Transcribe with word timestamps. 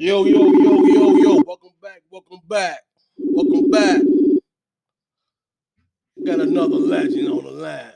Yo, 0.00 0.24
yo, 0.26 0.46
yo, 0.54 0.86
yo, 0.86 1.16
yo. 1.18 1.42
Welcome 1.46 1.72
back. 1.82 2.02
Welcome 2.10 2.40
back. 2.48 2.80
Welcome 3.18 3.70
back. 3.70 4.02
Got 6.24 6.40
another 6.40 6.76
legend 6.76 7.28
on 7.28 7.44
the 7.44 7.50
line. 7.52 7.92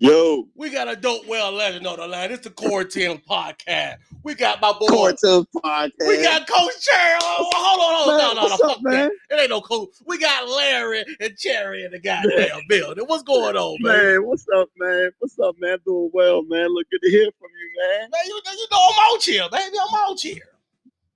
Yo, 0.00 0.46
We 0.54 0.70
got 0.70 0.86
a 0.86 0.94
dope 0.94 1.26
well 1.26 1.50
legend 1.50 1.84
on 1.86 1.98
the 1.98 2.06
line. 2.06 2.30
It's 2.30 2.44
the 2.44 2.50
Core 2.50 2.84
10 2.84 3.18
podcast. 3.18 3.96
We 4.22 4.34
got 4.34 4.60
my 4.60 4.72
boy. 4.72 4.86
Cortez 4.86 5.44
podcast. 5.56 5.90
We 6.06 6.22
got 6.22 6.46
Coach 6.46 6.80
Cherry. 6.80 7.18
Oh, 7.20 7.50
hold 7.52 7.80
on, 7.80 7.94
hold 7.96 8.08
on. 8.08 8.16
Man, 8.16 8.18
no, 8.18 8.28
no, 8.28 8.34
no, 8.34 8.42
what's 8.42 8.62
up, 8.62 8.70
fuck 8.76 8.82
man? 8.82 9.10
that. 9.28 9.36
It 9.36 9.40
ain't 9.40 9.50
no 9.50 9.60
coach. 9.60 9.90
We 10.06 10.18
got 10.18 10.48
Larry 10.48 11.04
and 11.20 11.36
Cherry 11.36 11.84
in 11.84 11.90
the 11.90 11.98
goddamn 11.98 12.60
building. 12.68 13.04
What's 13.06 13.24
going 13.24 13.56
on, 13.56 13.76
man? 13.80 13.96
man, 13.96 14.26
what's 14.26 14.46
up, 14.56 14.68
man? 14.76 15.10
What's 15.18 15.38
up, 15.40 15.56
man? 15.58 15.78
Doing 15.84 16.10
well, 16.12 16.42
man. 16.44 16.68
Look 16.72 16.88
good 16.90 17.00
to 17.02 17.10
hear 17.10 17.28
from 17.38 17.50
you, 17.58 17.82
man. 17.82 18.10
Man, 18.10 18.20
you, 18.26 18.40
you 18.52 18.66
know 18.70 18.78
I'm 18.90 19.14
out 19.14 19.22
here, 19.22 19.48
baby. 19.50 19.76
I'm 19.82 20.10
out 20.10 20.20
here. 20.20 20.48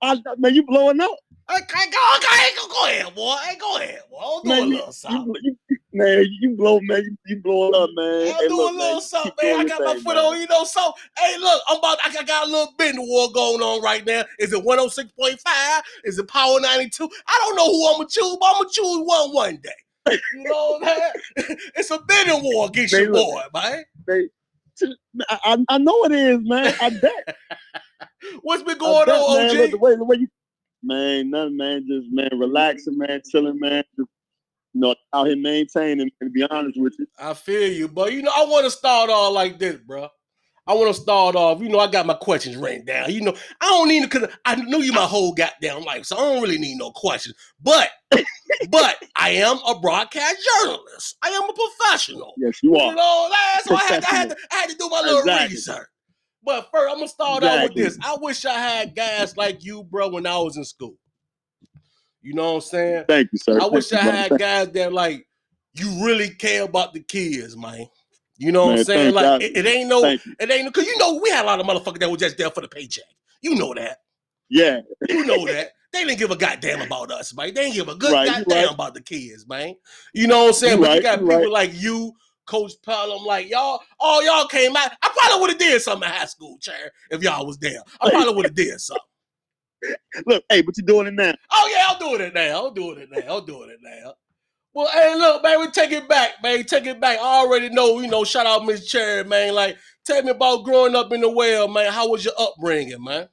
I, 0.01 0.35
man, 0.37 0.55
you 0.55 0.65
blowing 0.65 0.99
up, 0.99 1.17
Okay, 1.49 1.91
go, 1.91 1.99
okay, 2.17 2.49
go, 2.55 2.67
go 2.69 2.85
ahead, 2.85 3.15
boy. 3.15 3.35
Hey, 3.43 3.57
go 3.57 3.77
ahead, 3.77 3.99
boy. 4.09 4.17
I'll 4.19 4.41
do 4.41 4.51
a 4.51 4.55
man. 4.55 4.67
You, 4.69 4.75
little 4.75 4.91
something. 4.93 5.35
you, 5.43 5.57
you, 5.69 5.77
man, 5.93 6.25
you 6.41 6.55
blow, 6.55 6.79
man. 6.81 7.03
You, 7.03 7.17
you 7.27 7.41
blowing 7.41 7.75
up, 7.75 7.89
man. 7.95 8.33
I'll 8.33 8.41
Hey, 8.41 8.47
do 8.47 8.57
look, 8.57 8.73
a 8.73 8.77
little 8.77 8.93
man, 8.93 9.01
something, 9.01 9.33
man. 9.43 9.55
I 9.61 9.65
got 9.65 9.83
my 9.83 9.93
thing, 9.93 10.03
foot 10.03 10.15
man. 10.15 10.25
on, 10.25 10.41
you 10.41 10.47
know. 10.47 10.63
So, 10.65 10.93
hey, 11.17 11.37
look, 11.39 11.61
I'm 11.69 11.77
about. 11.79 11.99
I 12.05 12.11
got- 12.13 12.27
a 12.47 12.51
little 12.51 12.73
bidding 12.77 13.07
war 13.07 13.31
going 13.33 13.61
on 13.61 13.81
right 13.83 14.05
now. 14.05 14.23
Is 14.39 14.53
it 14.53 14.63
106.5? 14.63 15.81
Is 16.05 16.19
it 16.19 16.27
Power 16.27 16.59
92? 16.61 17.09
I 17.27 17.39
don't 17.45 17.55
know 17.57 17.67
who 17.67 17.87
I'm 17.89 17.97
gonna 17.97 18.09
choose, 18.09 18.37
but 18.39 18.47
I'm 18.47 18.53
gonna 18.55 18.69
choose 18.71 18.99
one 19.05 19.33
one 19.33 19.59
day. 19.63 19.71
You 20.33 20.43
know 20.43 20.79
what 20.81 20.83
It's 21.75 21.91
a 21.91 21.99
bidding 22.07 22.43
war 22.43 22.67
against 22.67 22.93
Man, 22.93 23.03
your 23.03 23.11
look. 23.13 23.27
boy, 23.27 23.43
man. 23.55 23.83
I, 25.29 25.39
I, 25.45 25.65
I 25.69 25.77
know 25.79 26.03
it 26.05 26.11
is, 26.13 26.39
man. 26.43 26.73
I 26.79 26.89
bet. 26.91 27.13
What's 28.43 28.63
been 28.63 28.77
going 28.79 29.05
bet, 29.05 29.15
on, 29.15 29.33
man. 29.33 29.51
OG? 29.51 29.57
Look, 29.57 29.71
the 29.71 29.77
way, 29.77 29.95
the 29.95 30.03
way 30.05 30.17
you, 30.17 30.27
man, 30.83 31.29
nothing, 31.31 31.57
man. 31.57 31.85
Just 31.87 32.07
man, 32.11 32.29
relaxing, 32.39 32.97
man, 32.97 33.21
chilling, 33.29 33.59
man. 33.59 33.83
Just, 33.97 34.09
you 34.73 34.81
know, 34.81 34.95
out 35.13 35.27
here 35.27 35.37
maintaining. 35.37 36.09
To 36.21 36.29
be 36.29 36.43
honest 36.43 36.79
with 36.79 36.95
you, 36.99 37.07
I 37.19 37.33
feel 37.33 37.71
you, 37.71 37.87
but 37.87 38.13
you 38.13 38.21
know, 38.23 38.31
I 38.35 38.45
want 38.45 38.65
to 38.65 38.71
start 38.71 39.09
off 39.09 39.33
like 39.33 39.59
this, 39.59 39.77
bro. 39.77 40.09
I 40.65 40.73
want 40.75 40.95
to 40.95 41.01
start 41.01 41.35
off. 41.35 41.61
You 41.61 41.67
know, 41.69 41.79
I 41.79 41.87
got 41.87 42.05
my 42.05 42.13
questions 42.13 42.55
written 42.55 42.85
down. 42.85 43.11
You 43.11 43.21
know, 43.21 43.35
I 43.59 43.65
don't 43.69 43.89
need 43.89 44.01
to 44.03 44.07
because 44.07 44.29
I 44.45 44.55
knew 44.55 44.79
you 44.79 44.93
my 44.93 45.01
whole 45.01 45.33
goddamn 45.33 45.83
life, 45.83 46.05
so 46.05 46.17
I 46.17 46.19
don't 46.33 46.41
really 46.41 46.57
need 46.57 46.77
no 46.77 46.91
questions. 46.91 47.35
But, 47.61 47.89
but 48.69 48.95
I 49.15 49.31
am 49.31 49.57
a 49.67 49.77
broadcast 49.79 50.37
journalist. 50.61 51.17
I 51.21 51.29
am 51.29 51.49
a 51.49 51.53
professional. 51.53 52.33
yes, 52.37 52.63
you 52.63 52.75
are. 52.75 52.91
You 52.91 52.95
know, 52.95 53.29
so 53.65 53.75
I 53.75 53.83
had, 53.89 54.03
to, 54.03 54.09
I, 54.09 54.15
had 54.15 54.29
to, 54.29 54.37
I 54.51 54.55
had 54.55 54.69
to 54.69 54.75
do 54.77 54.87
my 54.89 55.01
little 55.01 55.19
Exactly. 55.19 55.55
research. 55.55 55.87
But 56.45 56.69
first, 56.73 56.91
I'm 56.91 56.97
gonna 56.97 57.07
start 57.07 57.43
off 57.43 57.63
with 57.63 57.75
this. 57.75 57.97
I 58.03 58.17
wish 58.21 58.45
I 58.45 58.53
had 58.53 58.95
guys 58.95 59.35
like 59.35 59.63
you, 59.63 59.83
bro, 59.83 60.09
when 60.09 60.25
I 60.25 60.37
was 60.37 60.57
in 60.57 60.63
school. 60.65 60.95
You 62.23 62.33
know 62.33 62.53
what 62.53 62.55
I'm 62.55 62.61
saying? 62.61 63.05
Thank 63.07 63.29
you, 63.33 63.37
sir. 63.37 63.57
I 63.57 63.59
Thank 63.59 63.73
wish 63.73 63.91
you, 63.91 63.97
I 63.97 64.01
had 64.01 64.29
Thank- 64.29 64.39
guys 64.39 64.69
that 64.71 64.93
like 64.93 65.27
you 65.73 66.05
really 66.05 66.29
care 66.29 66.63
about 66.63 66.93
the 66.93 67.01
kids, 67.01 67.55
man. 67.57 67.87
You 68.37 68.51
know 68.51 68.67
what 68.67 68.79
I'm 68.79 68.83
saying? 68.85 69.13
Like 69.13 69.41
it, 69.41 69.57
it 69.57 69.65
ain't 69.65 69.89
no, 69.89 70.03
it 70.03 70.21
ain't 70.39 70.65
because 70.73 70.87
you 70.87 70.97
know 70.97 71.19
we 71.21 71.29
had 71.29 71.43
a 71.43 71.47
lot 71.47 71.59
of 71.59 71.65
motherfuckers 71.67 71.99
that 71.99 72.09
were 72.09 72.17
just 72.17 72.37
there 72.37 72.49
for 72.49 72.61
the 72.61 72.67
paycheck. 72.67 73.03
You 73.41 73.55
know 73.55 73.73
that. 73.75 73.99
Yeah, 74.49 74.81
You 75.09 75.25
know 75.25 75.45
that. 75.47 75.71
They 75.91 76.03
didn't 76.05 76.17
give 76.17 76.31
a 76.31 76.35
goddamn 76.35 76.81
about 76.81 77.11
us, 77.11 77.35
man. 77.35 77.53
They 77.53 77.63
didn't 77.63 77.75
give 77.75 77.87
a 77.87 77.95
good 77.95 78.11
Right, 78.11 78.27
goddamn 78.27 78.65
right. 78.65 78.73
about 78.73 78.93
the 78.95 79.01
kids, 79.01 79.47
man. 79.47 79.75
You 80.13 80.25
know 80.27 80.41
what 80.41 80.47
I'm 80.47 80.53
saying? 80.53 80.79
You 80.79 80.85
but 80.85 80.95
you 80.95 81.01
got 81.03 81.19
people 81.19 81.35
right. 81.35 81.49
like 81.49 81.71
you, 81.73 82.13
Coach 82.47 82.73
Pelham, 82.83 83.23
like 83.25 83.49
y'all, 83.49 83.79
all 83.99 84.23
y'all 84.25 84.47
came 84.47 84.75
out. 84.75 84.91
I 85.03 85.11
probably 85.15 85.41
would 85.41 85.49
have 85.51 85.59
did 85.59 85.81
something 85.81 86.09
in 86.09 86.15
high 86.15 86.25
school, 86.25 86.57
chair, 86.59 86.91
if 87.11 87.21
y'all 87.21 87.45
was 87.45 87.57
there. 87.59 87.79
I 88.01 88.09
probably 88.11 88.33
would 88.33 88.45
have 88.45 88.55
did 88.55 88.79
something. 88.81 89.03
Look, 90.25 90.43
hey, 90.49 90.61
but 90.61 90.77
you're 90.77 90.85
doing 90.85 91.07
it 91.07 91.13
now. 91.15 91.33
Oh 91.51 91.69
yeah, 91.75 91.87
I'm 91.89 91.99
doing 91.99 92.21
it 92.27 92.33
now. 92.33 92.67
I'm 92.67 92.73
doing 92.73 92.99
it 92.99 93.09
now. 93.11 93.37
I'm 93.37 93.45
doing 93.45 93.69
it 93.69 93.79
now. 93.81 94.13
Well, 94.73 94.87
hey, 94.93 95.15
look, 95.15 95.43
man, 95.43 95.61
we 95.61 95.69
take 95.71 95.91
it 95.91 96.09
back, 96.09 96.31
man. 96.43 96.63
Take 96.65 96.85
it 96.87 97.01
back. 97.01 97.19
I 97.19 97.39
already 97.45 97.69
know, 97.69 97.99
you 97.99 98.07
know. 98.09 98.23
Shout 98.23 98.45
out 98.47 98.65
Miss 98.65 98.87
Cherry, 98.87 99.23
man. 99.23 99.53
Like, 99.55 99.77
tell 100.05 100.23
me 100.23 100.31
about 100.31 100.63
growing 100.65 100.95
up 100.95 101.11
in 101.13 101.21
the 101.21 101.29
well, 101.29 101.67
man. 101.67 101.91
How 101.93 102.09
was 102.09 102.25
your 102.25 102.33
upbringing, 102.39 103.03
man? 103.03 103.29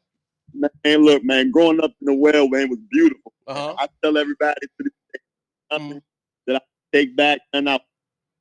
Man, 0.85 1.05
look, 1.05 1.25
man, 1.25 1.51
growing 1.51 1.81
up 1.83 1.93
in 2.01 2.07
the 2.07 2.15
well, 2.15 2.49
man, 2.49 2.71
was 2.71 2.79
beautiful. 2.91 3.33
Uh 3.47 3.55
huh. 3.55 3.75
I 3.79 3.89
tell 4.03 4.19
everybody 4.19 4.61
to 4.61 4.69
this 4.85 4.93
day, 5.15 5.79
Mhm. 5.79 6.03
that 6.47 6.57
I 6.57 6.61
take 6.93 7.17
back 7.17 7.41
and 7.53 7.71
I 7.71 7.81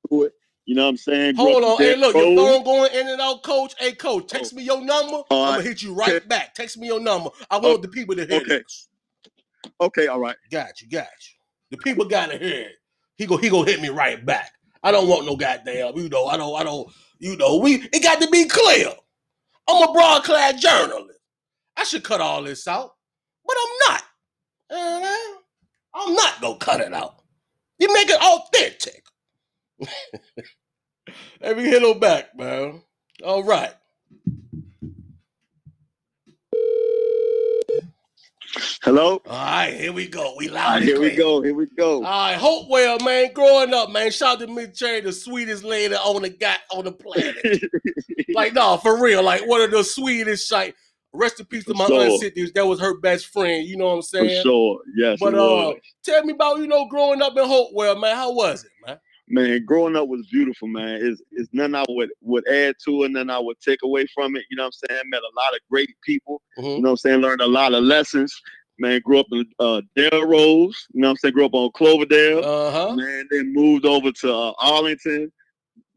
do 0.10 0.24
it. 0.24 0.34
You 0.70 0.76
know 0.76 0.84
what 0.84 0.90
I'm 0.92 0.98
saying? 0.98 1.36
Hold 1.38 1.64
on. 1.64 1.80
Hey, 1.80 1.96
look, 1.98 2.16
your 2.18 2.28
Death 2.28 2.36
phone 2.36 2.64
going 2.64 2.94
in 2.94 3.08
and 3.10 3.22
out, 3.22 3.44
coach. 3.44 3.74
Hey, 3.80 3.94
coach, 3.94 4.28
text 4.28 4.54
me 4.54 4.64
your 4.64 4.82
number. 4.84 5.24
All 5.32 5.48
I'm 5.48 5.56
right. 5.56 5.58
gonna 5.58 5.64
hit 5.68 5.82
you 5.82 5.96
right 5.96 6.18
Okay. 6.18 6.28
back. 6.28 6.54
Text 6.54 6.78
me 6.78 6.88
your 6.88 7.00
number. 7.02 7.32
I 7.50 7.58
want 7.58 7.82
the 7.82 7.88
people 7.88 8.16
to 8.16 8.26
hear 8.28 8.38
Okay. 8.38 8.60
this. 8.60 8.90
Okay, 9.82 10.08
all 10.08 10.20
right. 10.20 10.38
Got 10.52 10.82
you, 10.82 10.90
got 10.90 11.08
you. 11.08 11.36
The 11.72 11.78
people 11.78 12.06
gotta 12.06 12.38
hear 12.38 12.62
it. 12.68 12.76
He 13.18 13.26
go, 13.28 13.38
he 13.38 13.50
go 13.50 13.64
hit 13.64 13.82
me 13.82 13.90
right 13.90 14.26
back. 14.26 14.52
I 14.84 14.92
don't 14.92 15.08
want 15.10 15.26
no 15.26 15.36
goddamn, 15.38 15.98
you 15.98 16.10
know, 16.10 16.28
I 16.28 16.38
don't, 16.38 16.56
I 16.60 16.64
don't, 16.64 16.90
you 17.20 17.38
know, 17.38 17.58
we 17.58 17.76
it 17.94 18.04
got 18.04 18.22
to 18.22 18.30
be 18.30 18.46
clear. 18.46 18.90
I'm 19.70 19.90
a 19.90 19.94
broadcast 19.94 20.62
journalist. 20.62 21.20
I 21.78 21.84
should 21.86 22.04
cut 22.04 22.22
all 22.22 22.44
this 22.44 22.68
out, 22.68 22.92
but 23.46 23.58
I'm 23.62 23.94
not. 23.94 24.04
Uh, 24.72 25.38
I'm 25.96 26.16
not 26.16 26.42
gonna 26.42 26.58
cut 26.58 26.82
it 26.82 26.94
out. 26.94 27.24
You 27.80 27.94
make 27.94 28.10
it 28.10 28.22
authentic. 28.22 29.04
Let 31.42 31.58
me 31.58 31.64
hit 31.64 31.84
him 31.84 32.00
back, 32.00 32.38
man. 32.38 32.82
All 33.24 33.44
right. 33.44 33.74
Hello. 38.82 39.22
All 39.26 39.32
right, 39.32 39.74
here 39.74 39.94
we 39.94 40.08
go. 40.08 40.36
We 40.38 40.48
loud 40.48 40.76
right, 40.76 40.84
here 40.84 41.00
we 41.00 41.16
go. 41.16 41.42
Here 41.42 41.54
we 41.54 41.68
go. 41.78 41.98
All 41.98 42.02
right, 42.02 42.36
Hopewell, 42.36 43.00
man, 43.00 43.32
growing 43.34 43.74
up, 43.74 43.92
man. 43.92 44.10
Shout 44.12 44.42
out 44.42 44.48
to 44.48 44.54
Miss 44.54 44.78
Cherry, 44.78 45.02
the 45.02 45.12
sweetest 45.12 45.64
lady 45.64 45.96
on 45.96 46.22
the 46.22 46.30
got 46.30 46.60
on 46.72 46.86
the 46.86 46.92
planet. 46.92 47.62
like, 48.34 48.54
no, 48.54 48.78
for 48.78 49.02
real, 49.02 49.24
like 49.24 49.48
one 49.48 49.62
of 49.62 49.72
the 49.72 49.84
sweetest. 49.84 50.52
Like, 50.52 50.76
rest 51.14 51.40
in 51.40 51.46
peace 51.46 51.66
to 51.66 51.74
my 51.74 51.86
sure. 51.86 52.02
aunt 52.02 52.20
Cynthia. 52.20 52.48
That 52.56 52.66
was 52.66 52.80
her 52.80 53.00
best 53.00 53.28
friend. 53.28 53.68
You 53.68 53.78
know 53.78 53.86
what 53.86 53.94
I'm 53.94 54.02
For 54.02 54.08
saying? 54.08 54.44
sure. 54.44 54.80
Yes. 54.96 55.20
But 55.20 55.36
uh, 55.36 55.74
tell 56.04 56.24
me 56.24 56.34
about 56.34 56.60
you 56.60 56.68
know 56.68 56.88
growing 56.88 57.22
up 57.22 57.38
in 57.38 57.46
Hopewell, 57.46 57.96
man. 57.98 58.16
How 58.16 58.34
was 58.34 58.64
it, 58.64 58.72
man? 58.86 59.00
Man, 59.30 59.64
growing 59.66 59.96
up 59.96 60.08
was 60.08 60.28
beautiful, 60.28 60.68
man. 60.68 61.00
It's, 61.02 61.22
it's 61.32 61.50
nothing 61.54 61.76
I 61.76 61.86
would, 61.90 62.10
would 62.22 62.48
add 62.48 62.76
to 62.86 63.04
it, 63.04 63.12
nothing 63.12 63.30
I 63.30 63.40
would 63.40 63.60
take 63.62 63.80
away 63.84 64.06
from 64.14 64.36
it. 64.36 64.44
You 64.50 64.58
know 64.58 64.64
what 64.64 64.74
I'm 64.84 64.90
saying? 64.90 65.04
Met 65.10 65.22
a 65.22 65.36
lot 65.40 65.54
of 65.54 65.60
great 65.70 65.90
people. 66.04 66.42
You 66.58 66.64
Mhm. 66.64 66.76
know 66.78 66.82
what 66.82 66.90
I'm 66.92 66.98
saying? 66.98 67.22
Learned 67.22 67.42
a 67.42 67.48
lot 67.48 67.74
of 67.74 67.84
lessons. 67.84 68.34
Man, 68.82 69.02
grew 69.04 69.20
up 69.20 69.26
in 69.32 69.46
uh, 69.60 69.82
Delrose. 69.98 70.74
You 70.94 71.02
know 71.02 71.08
what 71.08 71.12
I'm 71.12 71.18
saying? 71.18 71.34
Grew 71.34 71.46
up 71.46 71.54
on 71.54 71.70
Cloverdale. 71.74 72.40
Uh 72.46 72.72
huh. 72.72 72.96
Man, 72.96 73.28
then 73.30 73.54
moved 73.54 73.86
over 73.86 74.12
to 74.12 74.34
uh, 74.34 74.54
Arlington. 74.60 75.32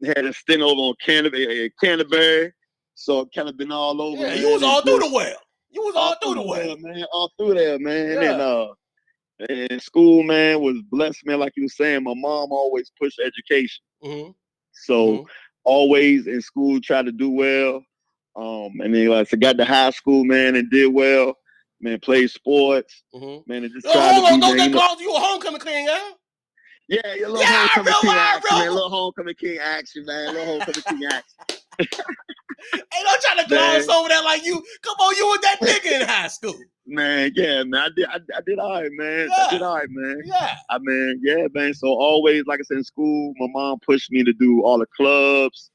Had 0.03 0.25
a 0.25 0.33
stint 0.33 0.61
over 0.61 0.79
on 0.81 0.93
Canterbury. 1.03 1.71
Canterbury. 1.81 2.51
So 2.95 3.25
kind 3.33 3.47
of 3.47 3.57
been 3.57 3.71
all 3.71 4.01
over. 4.01 4.21
Yeah, 4.21 4.27
man, 4.27 4.39
you 4.39 4.53
was 4.53 4.63
all 4.63 4.81
through 4.81 4.99
the 4.99 5.09
well. 5.13 5.35
You 5.71 5.81
was 5.81 5.95
all 5.95 6.15
through 6.21 6.35
the 6.35 6.41
well. 6.47 6.75
there, 6.75 6.77
man. 6.93 7.05
All 7.13 7.31
through 7.37 7.53
there, 7.55 7.79
man. 7.79 8.21
Yeah. 8.21 8.31
And 8.33 8.41
uh, 8.41 8.67
and 9.49 9.81
school, 9.81 10.23
man, 10.23 10.61
was 10.61 10.81
blessed, 10.89 11.25
man. 11.25 11.39
Like 11.39 11.53
you 11.55 11.63
were 11.63 11.69
saying, 11.69 12.03
my 12.03 12.13
mom 12.15 12.51
always 12.51 12.91
pushed 12.99 13.19
education. 13.19 13.83
hmm 14.01 14.29
So 14.71 15.07
Mhm. 15.19 15.25
always 15.63 16.27
in 16.27 16.41
school, 16.41 16.79
tried 16.81 17.05
to 17.05 17.11
do 17.11 17.29
well. 17.29 17.83
Um, 18.35 18.79
and 18.81 18.93
then 18.93 19.07
like 19.09 19.33
I 19.33 19.37
got 19.37 19.57
to 19.57 19.65
high 19.65 19.91
school, 19.91 20.23
man, 20.25 20.55
and 20.55 20.69
did 20.69 20.87
well. 20.93 21.37
Man, 21.81 21.99
played 21.99 22.29
sports, 22.31 23.03
hmm 23.13 23.37
man, 23.45 23.63
and 23.65 23.73
just 23.73 23.85
Oh, 23.87 23.91
tried 23.91 24.13
hold 24.13 24.25
to 24.25 24.33
on, 24.33 24.39
be, 24.39 24.47
don't 24.47 24.57
man, 24.57 24.69
you 24.69 24.75
know- 24.75 24.95
you 24.99 25.15
a 25.15 25.19
homecoming 25.19 25.59
king, 25.61 25.87
huh? 25.89 26.13
yeah, 26.87 27.13
your 27.15 27.29
little 27.29 27.41
Yeah, 27.41 27.67
homecoming 27.67 27.93
king 28.01 28.11
action, 28.11 28.57
man. 28.59 28.69
Little 28.73 28.89
homecoming 28.89 29.35
king 29.35 29.57
action, 29.57 30.05
man. 30.05 30.33
Little 30.33 30.45
homecoming 30.45 30.83
king 30.87 31.03
action. 31.05 31.62
Hey, 31.79 33.03
don't 33.03 33.21
try 33.21 33.41
to 33.43 33.49
gloss 33.49 33.87
Man. 33.87 33.95
over 33.97 34.09
that 34.09 34.23
like 34.23 34.45
you. 34.45 34.63
Come 34.81 34.95
on, 34.95 35.15
you 35.15 35.29
with 35.31 35.41
that 35.41 35.57
nigga 35.61 36.01
in 36.01 36.07
high 36.07 36.27
school. 36.27 36.55
Man, 36.85 37.31
yeah, 37.35 37.63
man. 37.63 37.81
I 37.81 37.89
did 37.95 38.05
I, 38.07 38.19
I 38.37 38.41
did 38.45 38.59
all 38.59 38.71
right, 38.81 38.91
man. 38.91 39.29
Yeah. 39.29 39.45
I 39.45 39.51
did 39.51 39.61
all 39.61 39.75
right, 39.75 39.87
man. 39.89 40.21
Yeah. 40.25 40.55
I 40.69 40.77
mean, 40.79 41.21
yeah, 41.23 41.47
man. 41.53 41.73
So 41.73 41.87
always, 41.87 42.45
like 42.45 42.59
I 42.59 42.63
said, 42.63 42.77
in 42.77 42.83
school, 42.83 43.33
my 43.37 43.47
mom 43.49 43.79
pushed 43.85 44.11
me 44.11 44.23
to 44.23 44.33
do 44.33 44.63
all 44.63 44.77
the 44.79 44.85
clubs, 44.95 45.71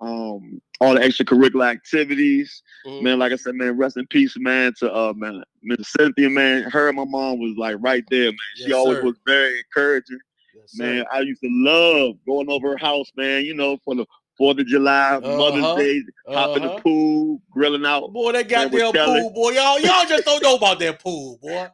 um, 0.00 0.60
all 0.80 0.94
the 0.94 1.00
extracurricular 1.00 1.70
activities. 1.70 2.62
Mhm. 2.86 3.02
Man, 3.02 3.18
like 3.18 3.32
I 3.32 3.36
said, 3.36 3.54
man, 3.54 3.76
rest 3.78 3.96
in 3.96 4.06
peace, 4.08 4.34
man, 4.36 4.72
to 4.78 4.92
uh 4.92 5.12
man, 5.16 5.42
Miss 5.62 5.88
Cynthia, 5.98 6.28
man. 6.30 6.64
Her 6.64 6.88
and 6.88 6.96
my 6.96 7.04
mom 7.04 7.38
was 7.40 7.54
like 7.56 7.76
right 7.80 8.04
there, 8.10 8.26
man. 8.30 8.36
She 8.56 8.64
Yes, 8.64 8.74
always 8.74 8.98
sir. 8.98 9.04
was 9.04 9.16
very 9.26 9.58
encouraging. 9.58 10.18
Yes. 10.54 10.74
Man, 10.78 11.04
I 11.12 11.20
used 11.20 11.40
to 11.42 11.48
love 11.50 12.16
going 12.26 12.50
over 12.50 12.70
her 12.70 12.76
house, 12.76 13.10
man, 13.16 13.44
you 13.44 13.54
know, 13.54 13.78
for 13.84 13.94
the 13.94 14.04
Fourth 14.38 14.58
of 14.58 14.66
July, 14.66 15.16
Uh-huh. 15.16 15.36
Mother's 15.36 15.84
Day, 15.84 16.02
hop 16.28 16.56
in 16.56 16.64
Uh-huh. 16.64 16.76
the 16.76 16.82
pool, 16.82 17.42
grilling 17.50 17.84
out. 17.84 18.12
Boy, 18.12 18.32
that 18.32 18.48
goddamn 18.48 18.92
pool, 18.92 19.30
boy. 19.30 19.50
Y'all, 19.50 19.78
y'all 19.78 20.06
just 20.06 20.24
don't 20.24 20.42
know 20.42 20.56
about 20.56 20.78
that 20.80 20.98
pool, 21.00 21.38
boy. 21.42 21.68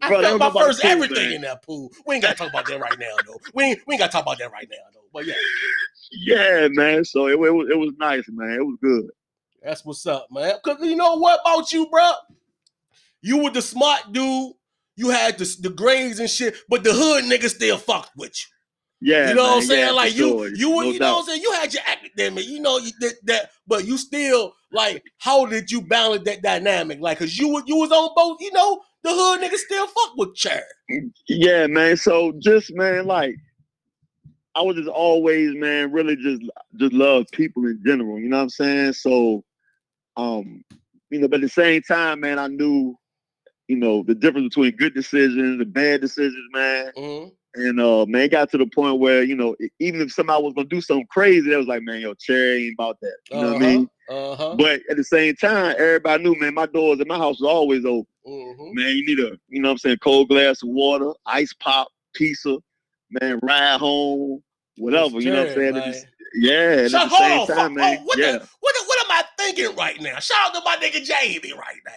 I 0.00 0.08
Bro, 0.08 0.20
felt 0.22 0.38
my 0.40 0.50
first 0.50 0.82
pool, 0.82 0.90
everything 0.90 1.26
man. 1.28 1.32
in 1.34 1.40
that 1.42 1.62
pool. 1.62 1.90
We 2.06 2.16
ain't 2.16 2.22
gotta 2.22 2.36
talk 2.36 2.50
about 2.50 2.66
that 2.66 2.80
right 2.80 2.98
now, 2.98 3.14
though. 3.26 3.40
We 3.54 3.62
ain't, 3.64 3.80
we 3.86 3.94
ain't 3.94 4.00
gotta 4.00 4.12
talk 4.12 4.22
about 4.22 4.38
that 4.38 4.50
right 4.50 4.66
now, 4.68 4.76
though. 4.92 5.00
But 5.12 5.26
yeah, 5.26 5.34
Yeah, 6.10 6.68
man. 6.72 7.04
So 7.04 7.28
it, 7.28 7.34
it 7.34 7.36
was 7.54 7.68
it 7.70 7.78
was 7.78 7.92
nice, 7.98 8.24
man. 8.28 8.50
It 8.58 8.64
was 8.64 8.78
good. 8.82 9.10
that's 9.62 9.84
what's 9.84 10.04
up, 10.06 10.26
man. 10.30 10.54
Cause 10.64 10.78
you 10.80 10.96
know 10.96 11.14
what 11.18 11.40
about 11.40 11.72
you, 11.72 11.86
bro? 11.88 12.12
you 13.20 13.38
were 13.44 13.50
the 13.50 13.62
smart 13.62 14.12
dude. 14.12 14.52
You 14.96 15.10
had 15.10 15.38
the, 15.38 15.56
the 15.60 15.70
grades 15.70 16.18
and 16.18 16.28
shit, 16.28 16.56
but 16.68 16.82
the 16.84 16.92
hood 16.92 17.24
niggas 17.24 17.50
still 17.54 17.78
fucked 17.78 18.10
with 18.16 18.34
you. 18.36 18.48
Yeah, 19.04 19.30
you 19.30 19.34
know 19.34 19.42
man, 19.42 19.50
what 19.50 19.56
I'm 19.56 19.62
saying? 19.62 19.86
yeah, 19.86 19.90
like 19.90 20.14
you, 20.14 20.28
sure. 20.28 20.54
you 20.54 20.70
were, 20.76 20.84
No 20.84 20.90
you 20.90 20.98
know 21.00 21.12
what 21.14 21.20
I'm 21.20 21.26
saying? 21.26 21.42
You 21.42 21.52
had 21.52 21.74
your 21.74 21.82
academic, 21.88 22.46
you 22.46 22.60
know, 22.60 22.78
you 22.78 22.92
did 23.00 23.14
that, 23.24 23.50
but 23.66 23.84
you 23.84 23.98
still 23.98 24.54
like, 24.70 25.02
how 25.18 25.44
did 25.44 25.72
you 25.72 25.82
balance 25.82 26.22
that 26.24 26.42
dynamic? 26.42 27.00
Like, 27.00 27.18
cause 27.18 27.36
you 27.36 27.52
were, 27.52 27.62
you 27.66 27.76
was 27.76 27.90
on 27.90 28.10
both, 28.14 28.40
you 28.40 28.52
know, 28.52 28.80
the 29.02 29.10
hood 29.10 29.40
niggas 29.40 29.56
still 29.56 29.88
fuck 29.88 30.16
with 30.16 30.36
Cher. 30.36 30.62
Yeah, 31.28 31.66
man. 31.66 31.96
So 31.96 32.32
just 32.38 32.72
man, 32.76 33.06
like 33.06 33.34
I 34.54 34.62
was 34.62 34.76
just 34.76 34.88
always, 34.88 35.54
man, 35.56 35.90
really 35.90 36.16
just 36.16 36.42
just 36.76 36.92
love 36.92 37.26
people 37.32 37.64
in 37.66 37.80
general. 37.84 38.20
You 38.20 38.28
know 38.28 38.36
what 38.36 38.42
I'm 38.44 38.50
saying? 38.50 38.92
So, 38.92 39.42
um, 40.16 40.62
you 41.10 41.18
know, 41.18 41.28
but 41.28 41.36
at 41.36 41.42
the 41.42 41.48
same 41.48 41.82
time, 41.82 42.20
man, 42.20 42.38
I 42.38 42.46
knew, 42.46 42.96
you 43.68 43.76
know, 43.76 44.02
the 44.02 44.14
difference 44.14 44.54
between 44.54 44.76
good 44.76 44.94
decisions 44.94 45.60
and 45.60 45.72
bad 45.72 46.00
decisions, 46.00 46.48
man. 46.52 46.92
Mhm. 46.96 47.32
And 47.54 47.80
uh, 47.80 48.06
man, 48.06 48.22
it 48.22 48.30
got 48.30 48.50
to 48.50 48.58
the 48.58 48.66
point 48.66 48.98
where 48.98 49.22
you 49.22 49.36
know, 49.36 49.54
even 49.78 50.00
if 50.00 50.12
somebody 50.12 50.42
was 50.42 50.54
gonna 50.54 50.68
do 50.68 50.80
something 50.80 51.06
crazy, 51.10 51.50
they 51.50 51.56
was 51.56 51.66
like, 51.66 51.82
man, 51.82 52.00
yo, 52.00 52.14
Cherry 52.14 52.66
ain't 52.66 52.74
about 52.78 52.98
that. 53.00 53.14
You 53.30 53.40
know 53.40 53.52
what 53.52 53.62
I 53.62 53.66
mean? 53.66 53.90
Uh-huh. 54.08 54.54
But 54.56 54.80
at 54.90 54.96
the 54.96 55.04
same 55.04 55.34
time, 55.36 55.74
everybody 55.78 56.22
knew, 56.24 56.38
man, 56.38 56.54
my 56.54 56.66
doors 56.66 57.00
in 57.00 57.08
my 57.08 57.18
house 57.18 57.40
was 57.40 57.48
always 57.50 57.84
open. 57.84 58.06
Mhm. 58.26 58.72
Man, 58.74 58.88
you 58.96 59.04
need 59.06 59.18
a, 59.18 59.38
you 59.48 59.60
know 59.60 59.68
what 59.68 59.72
I'm 59.72 59.78
saying, 59.78 59.98
cold 59.98 60.28
glass 60.28 60.62
of 60.62 60.70
water, 60.70 61.12
ice 61.26 61.52
pop, 61.52 61.88
pizza, 62.14 62.56
man, 63.10 63.38
ride 63.42 63.78
home, 63.80 64.42
whatever, 64.78 65.20
you 65.20 65.30
know 65.30 65.40
what 65.42 65.48
I'm 65.50 65.54
saying? 65.54 65.54
Cherry, 65.54 65.68
At 65.68 65.74
man. 65.74 65.90
the- 65.92 66.06
yeah, 66.34 66.70
and 66.72 66.80
at 66.80 66.90
the 67.10 67.18
same 67.18 67.46
time, 67.46 67.56
fuck, 67.56 67.72
man, 67.72 67.98
oh, 68.00 68.04
what, 68.04 68.18
yeah. 68.18 68.32
the, 68.32 68.38
what, 68.60 68.74
the- 68.74 68.84
what 68.86 69.04
am 69.04 69.10
I 69.10 69.22
thinking 69.38 69.76
right 69.76 70.00
now? 70.00 70.18
Shout 70.20 70.38
out 70.46 70.54
to 70.54 70.60
my 70.64 70.76
nigga 70.76 71.04
Jamie 71.04 71.52
right 71.52 71.76
now. 71.84 71.92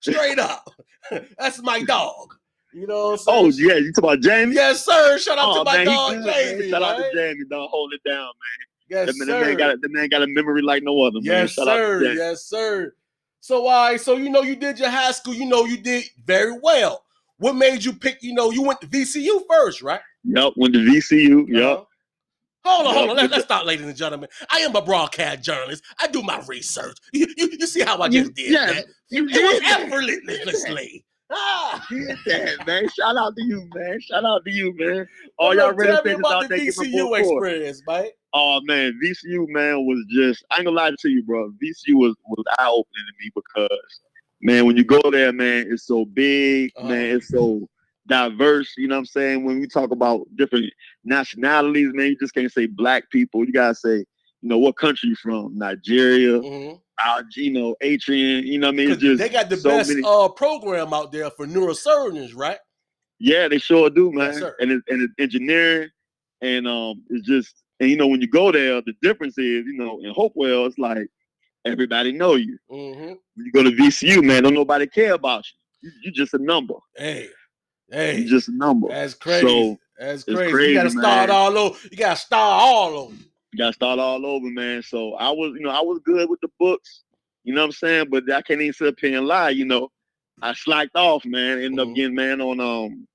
Straight 0.00 0.38
up. 0.38 0.68
That's 1.38 1.62
my 1.62 1.82
dog. 1.82 2.34
You 2.72 2.86
know 2.86 3.10
what 3.12 3.20
Oh, 3.26 3.46
I'm 3.46 3.52
saying? 3.52 3.68
yeah, 3.70 3.76
you 3.76 3.92
talking 3.92 4.10
about 4.10 4.20
Jamie? 4.20 4.54
Yes, 4.54 4.84
sir. 4.84 5.18
Shout 5.18 5.38
out 5.38 5.44
Oh, 5.48 5.58
to 5.58 5.64
my 5.64 5.76
man, 5.78 5.86
dog 5.86 6.12
good, 6.12 6.24
man. 6.26 6.34
Jamie. 6.58 6.70
Shout 6.70 6.82
out 6.82 6.96
to? 6.98 7.10
Jamie, 7.14 7.44
don't 7.48 7.70
hold 7.70 7.92
it 7.94 8.06
down, 8.08 8.18
man. 8.26 8.66
Yes, 8.88 9.06
That 9.06 9.16
man, 9.16 9.28
that 9.28 9.46
man 9.46 9.56
got 9.56 9.70
a, 9.74 9.76
that 9.78 9.90
man 9.92 10.08
got 10.08 10.22
a 10.22 10.26
memory 10.26 10.62
like 10.62 10.82
no 10.82 11.00
other, 11.02 11.14
man. 11.14 11.22
Yes, 11.24 11.52
Shout 11.52 11.68
out 11.68 11.76
to 11.76 12.00
sir. 12.00 12.12
Yes, 12.14 12.42
sir. 12.44 12.94
So, 13.40 13.66
all 13.66 13.88
right. 13.90 14.00
So, 14.00 14.16
you 14.16 14.28
know, 14.28 14.42
you 14.42 14.56
did 14.56 14.78
your 14.78 14.90
high 14.90 15.12
school. 15.12 15.34
You 15.34 15.46
know, 15.46 15.64
you 15.64 15.76
did 15.78 16.04
very 16.24 16.58
well. 16.60 17.04
What 17.38 17.54
made 17.54 17.84
you 17.84 17.92
pick? 17.92 18.22
You 18.22 18.34
know, 18.34 18.50
you 18.50 18.62
went 18.62 18.80
to 18.82 18.86
VCU 18.86 19.42
first, 19.48 19.82
right? 19.82 20.00
Yup, 20.24 20.54
went 20.56 20.74
to 20.74 20.80
VCU, 20.80 21.46
yup. 21.48 21.78
Uh-huh. 21.78 21.84
Hold 22.66 22.86
on, 22.88 22.94
hold 22.94 23.10
on. 23.10 23.16
Let's, 23.16 23.22
with 23.22 23.30
let's 23.32 23.44
stop, 23.44 23.64
ladies 23.64 23.86
and 23.86 23.96
gentlemen. 23.96 24.28
I 24.50 24.58
am 24.58 24.74
a 24.74 24.82
broadcast 24.82 25.42
journalist. 25.42 25.84
I 26.00 26.08
do 26.08 26.22
my 26.22 26.42
research. 26.46 26.96
You, 27.12 27.26
you, 27.36 27.50
you 27.60 27.66
see 27.66 27.80
how 27.82 28.00
I 28.00 28.08
just 28.08 28.34
did 28.34 28.52
yeah, 28.52 28.66
that? 28.66 28.86
You 29.08 29.26
It 29.28 29.42
was 29.42 29.60
did 29.60 29.62
effortlessly. 29.64 31.04
Ah. 31.30 31.84
did 31.90 32.16
that, 32.26 32.66
man. 32.66 32.88
Shout 32.90 33.16
out 33.16 33.34
to 33.36 33.42
you, 33.44 33.68
man. 33.74 34.00
Shout 34.00 34.24
out 34.24 34.44
to 34.44 34.50
you, 34.50 34.72
man. 34.76 35.06
All 35.38 35.50
Well, 35.50 35.56
y'all 35.58 35.72
ready 35.72 35.96
figures 36.02 36.18
about 36.18 36.48
the 36.48 36.54
VCU 36.56 37.18
experience, 37.18 37.82
man. 37.86 38.06
Oh 38.32 38.60
man, 38.64 38.98
VCU 39.02 39.46
man 39.48 39.86
was 39.86 40.04
just 40.10 40.44
I 40.50 40.56
ain't 40.56 40.66
gonna 40.66 40.76
lie 40.76 40.92
to 40.98 41.08
you, 41.08 41.22
bro. 41.22 41.50
VCU 41.62 41.94
was 41.94 42.14
was 42.26 42.44
eye 42.58 42.68
opening 42.68 43.06
to 43.06 43.12
me 43.24 43.30
because 43.34 44.00
man, 44.42 44.66
when 44.66 44.76
you 44.76 44.84
go 44.84 45.00
there, 45.10 45.32
man, 45.32 45.66
it's 45.70 45.86
so 45.86 46.04
big, 46.04 46.70
Uh-huh. 46.76 46.88
man, 46.88 47.16
it's 47.16 47.28
so 47.28 47.68
diverse. 48.06 48.72
You 48.76 48.88
know 48.88 48.94
what 48.96 49.00
I'm 49.00 49.06
saying? 49.06 49.44
When 49.44 49.60
we 49.60 49.66
talk 49.66 49.90
about 49.90 50.26
different 50.36 50.66
nationalities, 51.04 51.90
man, 51.92 52.08
you 52.08 52.16
just 52.18 52.34
can't 52.34 52.52
say 52.52 52.66
black 52.66 53.10
people. 53.10 53.44
You 53.44 53.52
gotta 53.52 53.74
say, 53.74 53.96
you 53.98 54.48
know, 54.48 54.58
what 54.58 54.76
country 54.76 55.08
you 55.10 55.16
from? 55.16 55.56
Nigeria, 55.56 56.40
Mhm. 56.40 56.80
uh, 57.04 57.22
you 57.36 57.52
know, 57.52 57.76
Atrian. 57.82 58.44
You 58.44 58.58
know 58.58 58.68
what 58.68 58.74
I 58.74 58.76
mean? 58.76 58.90
It's 58.92 59.00
just 59.00 59.18
They 59.22 59.28
got 59.28 59.48
the 59.50 59.56
so 59.56 59.70
best 59.70 59.88
many- 59.88 60.02
uh, 60.04 60.28
program 60.28 60.92
out 60.92 61.12
there 61.12 61.30
for 61.30 61.46
neurosurgeons, 61.46 62.34
right? 62.36 62.58
Yeah, 63.18 63.48
they 63.48 63.58
sure 63.58 63.88
do, 63.90 64.12
man. 64.12 64.32
Yes, 64.40 64.52
and 64.60 64.70
it, 64.72 64.82
and 64.88 65.02
it's 65.02 65.14
engineering, 65.18 65.88
and 66.42 66.68
um, 66.68 67.02
it's 67.08 67.26
just 67.26 67.54
and 67.80 67.88
you 67.90 67.96
know 67.96 68.06
when 68.06 68.20
you 68.20 68.28
go 68.28 68.52
there, 68.52 68.80
the 68.82 68.92
difference 69.02 69.38
is 69.38 69.64
you 69.66 69.74
know 69.74 70.00
in 70.00 70.12
Hopewell 70.12 70.66
it's 70.66 70.78
like 70.78 71.08
everybody 71.64 72.12
know 72.12 72.34
you. 72.34 72.58
hmm 72.68 73.14
When 73.34 73.46
you 73.46 73.52
go 73.52 73.62
to 73.62 73.70
VCU, 73.70 74.22
man, 74.22 74.42
don't 74.42 74.54
nobody 74.54 74.86
care 74.86 75.14
about 75.14 75.44
you. 75.82 75.88
You, 75.88 75.92
you 76.04 76.10
just 76.12 76.34
a 76.34 76.38
number. 76.38 76.74
Hey, 76.96 77.28
hey, 77.90 78.18
You 78.18 78.28
just 78.28 78.48
a 78.48 78.52
number. 78.52 78.88
that's 78.88 79.14
crazy. 79.14 79.46
So 79.46 79.78
that's 79.98 80.24
crazy. 80.24 80.50
crazy, 80.52 80.68
you 80.72 80.74
gotta 80.74 80.90
start 80.90 81.30
all 81.30 81.56
over. 81.58 81.78
You 81.90 81.96
gotta 81.96 82.16
start 82.20 82.62
all 82.62 82.98
over. 82.98 83.14
you 83.14 83.58
gotta 83.58 83.72
start 83.72 83.98
all 83.98 84.24
over, 84.26 84.46
man. 84.50 84.82
So 84.82 85.14
I 85.14 85.30
was, 85.30 85.54
you 85.56 85.60
know, 85.64 85.70
I 85.70 85.80
was 85.80 86.00
good 86.04 86.28
with 86.28 86.40
the 86.40 86.48
books. 86.58 87.02
You 87.44 87.54
know 87.54 87.60
what 87.62 87.66
I'm 87.66 87.72
saying? 87.72 88.06
But 88.10 88.30
I 88.30 88.42
can't 88.42 88.60
even 88.60 88.72
sit 88.72 88.88
up 88.88 88.94
here 89.00 89.16
and 89.18 89.26
lie. 89.26 89.50
You 89.50 89.64
know, 89.64 89.90
I 90.42 90.52
slacked 90.54 90.96
off, 90.96 91.24
man. 91.24 91.58
Ended 91.58 91.78
Mhm. 91.78 91.90
up 91.90 91.94
getting 91.96 92.14
man 92.14 92.40
on 92.40 92.60
um 92.60 93.06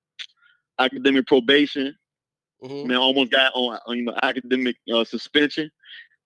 academic 0.80 1.28
probation. 1.28 1.96
Mhm. 2.64 2.86
man, 2.86 2.98
almost 2.98 3.32
got 3.32 3.52
on, 3.56 3.80
on 3.88 3.98
you 3.98 4.04
know 4.04 4.16
academic 4.22 4.76
uh, 4.94 5.04
suspension, 5.04 5.72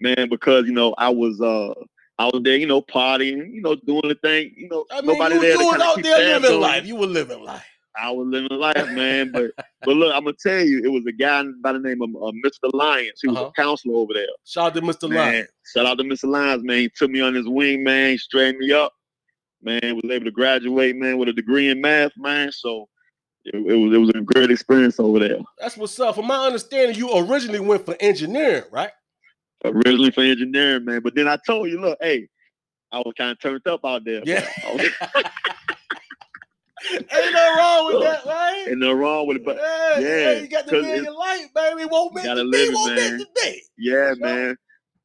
man, 0.01 0.27
because 0.30 0.65
you 0.68 0.74
know 0.74 0.94
I 0.97 1.07
was 1.09 1.39
uh 1.39 1.74
I 2.19 2.25
was 2.25 2.42
there, 2.44 2.57
you 2.57 2.68
know, 2.68 2.81
partying, 2.81 3.53
you 3.53 3.62
know, 3.62 3.75
doing 3.75 4.01
the 4.07 4.15
thing, 4.15 4.53
you 4.57 4.68
know, 4.69 4.86
I 4.92 5.01
mean, 5.01 5.07
nobody 5.18 5.36
you, 5.36 5.42
there 5.42 5.51
you 5.53 5.57
to 5.59 5.65
was 5.65 5.81
out 5.81 6.03
there 6.03 6.39
living 6.39 6.56
on 6.56 6.62
life. 6.62 6.86
You 6.86 6.95
were 6.97 7.07
living 7.07 7.42
life. 7.44 7.65
I 8.01 8.12
was 8.12 8.27
living 8.27 8.57
life, 8.57 8.89
man, 8.92 9.31
but 9.31 9.51
but 9.83 9.95
look, 9.95 10.13
I'm 10.13 10.24
gonna 10.25 10.36
tell 10.42 10.62
you, 10.65 10.83
it 10.83 10.89
was 10.92 11.06
a 11.07 11.12
guy 11.12 11.44
by 11.62 11.74
the 11.74 11.80
name 11.80 12.01
of 12.01 12.09
uh, 12.15 12.31
Mr. 12.45 12.69
Lyons. 12.74 13.19
He 13.21 13.27
was 13.27 13.38
Uh-huh. 13.38 13.47
a 13.47 13.62
counselor 13.62 13.95
over 13.95 14.13
there. 14.13 14.25
Shout 14.45 14.68
out 14.68 14.74
to 14.75 14.81
Mr. 14.81 15.09
Man, 15.09 15.18
Lyon. 15.33 15.47
shout 15.74 15.86
out 15.86 15.97
to 16.00 16.03
Mr. 16.03 16.25
Lyons, 16.30 16.63
man. 16.63 16.80
He 16.80 16.89
took 16.89 17.09
me 17.12 17.21
on 17.21 17.33
his 17.33 17.47
wing, 17.47 17.83
man. 17.83 18.12
He 18.12 18.18
straightened 18.18 18.59
me 18.59 18.71
up, 18.74 18.92
man. 19.62 19.80
Was 19.95 20.12
able 20.12 20.25
to 20.25 20.31
graduate, 20.31 20.95
man, 20.95 21.18
with 21.18 21.30
a 21.30 21.33
degree 21.33 21.69
in 21.69 21.80
math, 21.81 22.12
man. 22.18 22.51
So 22.51 22.88
it, 23.45 23.56
it 23.56 23.75
was 23.75 23.94
it 23.94 23.97
was 23.97 24.09
a 24.09 24.21
great 24.21 24.51
experience 24.51 25.00
over 25.00 25.19
there. 25.19 25.38
That's 25.59 25.77
what's 25.77 26.00
up. 26.00 26.15
From 26.15 26.27
my 26.27 26.45
understanding, 26.47 26.97
you 26.97 27.15
originally 27.18 27.59
went 27.59 27.86
for 27.86 27.95
engineering, 28.00 28.63
right? 28.71 28.92
originally 29.63 30.12
for 30.12 30.21
engineering, 30.21 30.86
man. 30.86 31.01
But 31.01 31.15
then 31.15 31.27
I 31.27 31.38
told 31.47 31.69
you, 31.69 31.80
look, 31.81 31.97
hey, 32.01 32.27
I 32.92 33.00
was 33.00 33.13
kind 33.18 33.31
of 33.31 33.39
turned 33.39 33.65
up 33.68 33.83
out 33.83 34.03
there. 34.06 34.21
Yeah. 34.25 34.47
man. 36.92 37.06
I 37.12 37.16
was- 37.16 37.26
Ain't 37.26 37.34
no 37.34 37.56
wrong 37.58 37.86
with 37.94 38.04
that, 38.04 38.26
right? 38.28 38.66
Ain't 38.68 38.78
no 38.80 38.94
wrong 38.94 39.28
with 39.28 39.38
it, 39.38 39.46
but 39.46 39.58
yeah, 39.58 40.00
yeah, 40.00 40.08
yeah, 40.32 40.40
you 40.42 40.48
got 40.48 40.66
to 40.66 40.70
'cause 40.72 40.84
be 40.84 40.90
in 40.90 40.96
it's- 40.96 41.04
your 41.06 41.14
life, 41.18 41.54
baby. 41.54 41.86
Won't 41.86 42.14
meant 42.16 42.26
gotta 42.26 42.42
to 42.42 42.48
live 42.48 42.68
be, 42.70 42.74
it, 42.74 42.76
won't 42.76 42.96
man. 42.96 43.20
to 43.20 43.28
be. 43.36 43.64
yeah, 43.78 44.10
You 44.12 44.20
know? 44.20 44.26
man. 44.36 44.58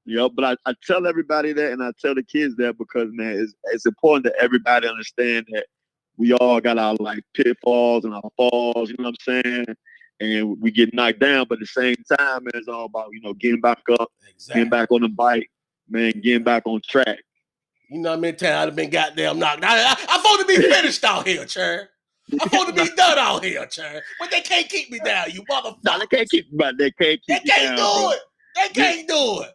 Yeah, 0.06 0.28
but 0.34 0.44
I, 0.44 0.70
I 0.70 0.74
tell 0.86 1.06
everybody 1.06 1.52
that, 1.52 1.72
and 1.72 1.82
I 1.82 1.92
tell 2.00 2.14
the 2.14 2.22
kids 2.22 2.56
that 2.56 2.78
because 2.78 3.08
man, 3.12 3.38
it's 3.38 3.52
it's 3.72 3.86
important 3.86 4.24
that 4.24 4.34
everybody 4.42 4.88
understand 4.88 5.46
that 5.52 5.66
we 6.16 6.32
all 6.32 6.60
got 6.60 6.78
our 6.78 6.96
like 6.98 7.22
pitfalls 7.34 8.04
and 8.04 8.14
our 8.14 8.30
falls. 8.36 8.90
You 8.90 8.96
know 8.98 9.10
what 9.10 9.16
I'm 9.28 9.42
saying? 9.44 9.66
And 10.18 10.60
we 10.60 10.70
get 10.70 10.92
knocked 10.94 11.20
down, 11.20 11.46
but 11.48 11.56
at 11.56 11.60
the 11.60 11.66
same 11.66 11.96
time, 12.18 12.44
man, 12.44 12.50
it's 12.54 12.66
all 12.68 12.86
about 12.86 13.08
you 13.12 13.20
know 13.20 13.34
getting 13.34 13.60
back 13.60 13.80
up, 13.98 14.10
Exactly. 14.28 14.60
getting 14.60 14.70
back 14.70 14.90
on 14.90 15.02
the 15.02 15.08
bike, 15.08 15.50
man, 15.88 16.12
getting 16.22 16.42
back 16.44 16.62
on 16.66 16.80
track. 16.86 17.18
You 17.90 18.00
know 18.00 18.10
how 18.10 18.16
many 18.16 18.36
times 18.36 18.54
I'd 18.54 18.64
have 18.66 18.76
been 18.76 18.88
goddamn 18.88 19.40
knocked 19.40 19.64
out. 19.64 19.72
I, 19.76 19.96
I'm 20.08 20.20
supposed 20.22 20.40
to 20.40 20.46
be 20.46 20.56
finished 20.62 21.02
out 21.02 21.26
here, 21.26 21.44
Churn. 21.44 21.88
I'm 22.32 22.38
supposed 22.48 22.68
to 22.68 22.72
be 22.84 22.88
done 22.96 23.18
out 23.18 23.44
here, 23.44 23.66
Churn. 23.66 24.00
But 24.20 24.30
they 24.30 24.42
can't 24.42 24.68
keep 24.68 24.92
me 24.92 25.00
down, 25.04 25.30
you 25.32 25.44
No, 25.48 25.60
motherfucker. 25.60 25.98
they 25.98 26.06
can't 26.06 26.30
keep, 26.30 26.46
but 26.52 26.78
they 26.78 26.92
can't 26.92 27.20
keep. 27.26 27.42
They 27.44 27.50
can't 27.50 27.76
down, 27.76 27.76
do 27.76 28.00
bro. 28.02 28.10
it. 28.10 28.18
They 28.54 28.68
can't 28.80 29.08
do 29.08 29.42
it. 29.42 29.50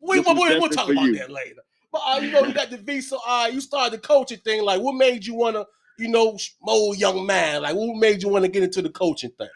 We, 0.00 0.18
we, 0.20 0.32
we, 0.32 0.58
we'll 0.58 0.68
talk 0.68 0.90
about 0.90 1.04
you. 1.04 1.16
that 1.16 1.30
later. 1.30 1.60
But 1.92 2.02
uh, 2.04 2.18
you 2.20 2.32
know, 2.32 2.44
you 2.44 2.52
got 2.52 2.70
the 2.70 2.78
visa. 2.78 3.16
Uh, 3.26 3.48
you 3.52 3.60
started 3.60 3.92
the 3.94 4.06
coaching 4.06 4.38
thing. 4.38 4.62
Like, 4.64 4.80
what 4.80 4.96
made 4.96 5.24
you 5.24 5.34
want 5.34 5.54
to, 5.54 5.64
you 5.98 6.08
know, 6.08 6.36
mold 6.62 6.98
young 6.98 7.24
man? 7.24 7.62
Like, 7.62 7.76
what 7.76 7.96
made 7.96 8.20
you 8.22 8.28
want 8.28 8.44
to 8.44 8.50
get 8.50 8.64
into 8.64 8.82
the 8.82 8.90
coaching 8.90 9.30
thing? 9.38 9.48